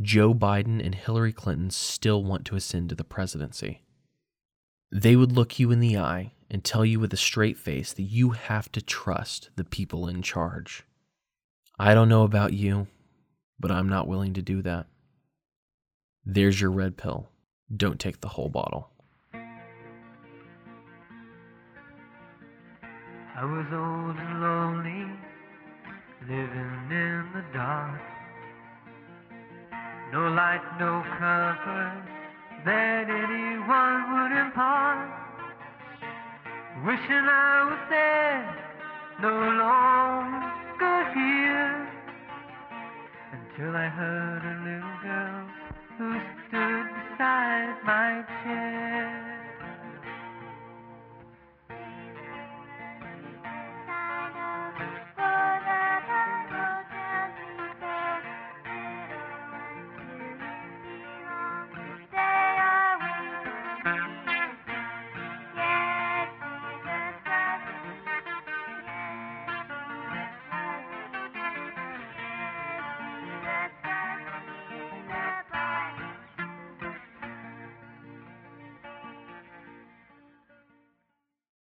Joe 0.00 0.34
Biden 0.34 0.84
and 0.84 0.94
Hillary 0.94 1.32
Clinton 1.32 1.70
still 1.70 2.24
want 2.24 2.44
to 2.46 2.56
ascend 2.56 2.88
to 2.88 2.94
the 2.94 3.04
presidency. 3.04 3.82
They 4.94 5.16
would 5.16 5.32
look 5.32 5.58
you 5.58 5.70
in 5.70 5.80
the 5.80 5.96
eye 5.96 6.32
and 6.50 6.62
tell 6.62 6.84
you 6.84 7.00
with 7.00 7.14
a 7.14 7.16
straight 7.16 7.56
face 7.56 7.94
that 7.94 8.02
you 8.02 8.32
have 8.32 8.70
to 8.72 8.82
trust 8.82 9.48
the 9.56 9.64
people 9.64 10.06
in 10.06 10.20
charge. 10.20 10.84
I 11.78 11.94
don't 11.94 12.10
know 12.10 12.24
about 12.24 12.52
you, 12.52 12.88
but 13.58 13.70
I'm 13.70 13.88
not 13.88 14.06
willing 14.06 14.34
to 14.34 14.42
do 14.42 14.60
that. 14.60 14.84
There's 16.26 16.60
your 16.60 16.70
red 16.70 16.98
pill. 16.98 17.30
Don't 17.74 17.98
take 17.98 18.20
the 18.20 18.28
whole 18.28 18.50
bottle. 18.50 18.90
I 23.34 23.44
was 23.44 23.66
old 23.72 24.18
and 24.18 24.42
lonely, 24.42 25.10
living 26.28 26.90
in 26.90 27.30
the 27.32 27.44
dark. 27.54 27.98
No 30.12 30.28
light, 30.28 30.60
no 30.78 31.02
comfort 31.18 32.21
that 32.64 33.10
anyone 33.10 34.00
would 34.12 34.32
impart. 34.38 35.08
Wishing 36.84 37.26
I 37.28 37.64
was 37.68 37.82
dead, 37.90 38.44
no 39.20 39.34
longer 39.62 40.98
here. 41.14 41.88
Until 43.32 43.76
I 43.76 43.88
heard 43.88 44.42
a 44.44 44.56
little 44.66 44.96
girl 45.02 45.46
who 45.98 46.20
stood 46.48 46.86
beside 47.10 47.76
my 47.84 48.24
chair. 48.44 49.21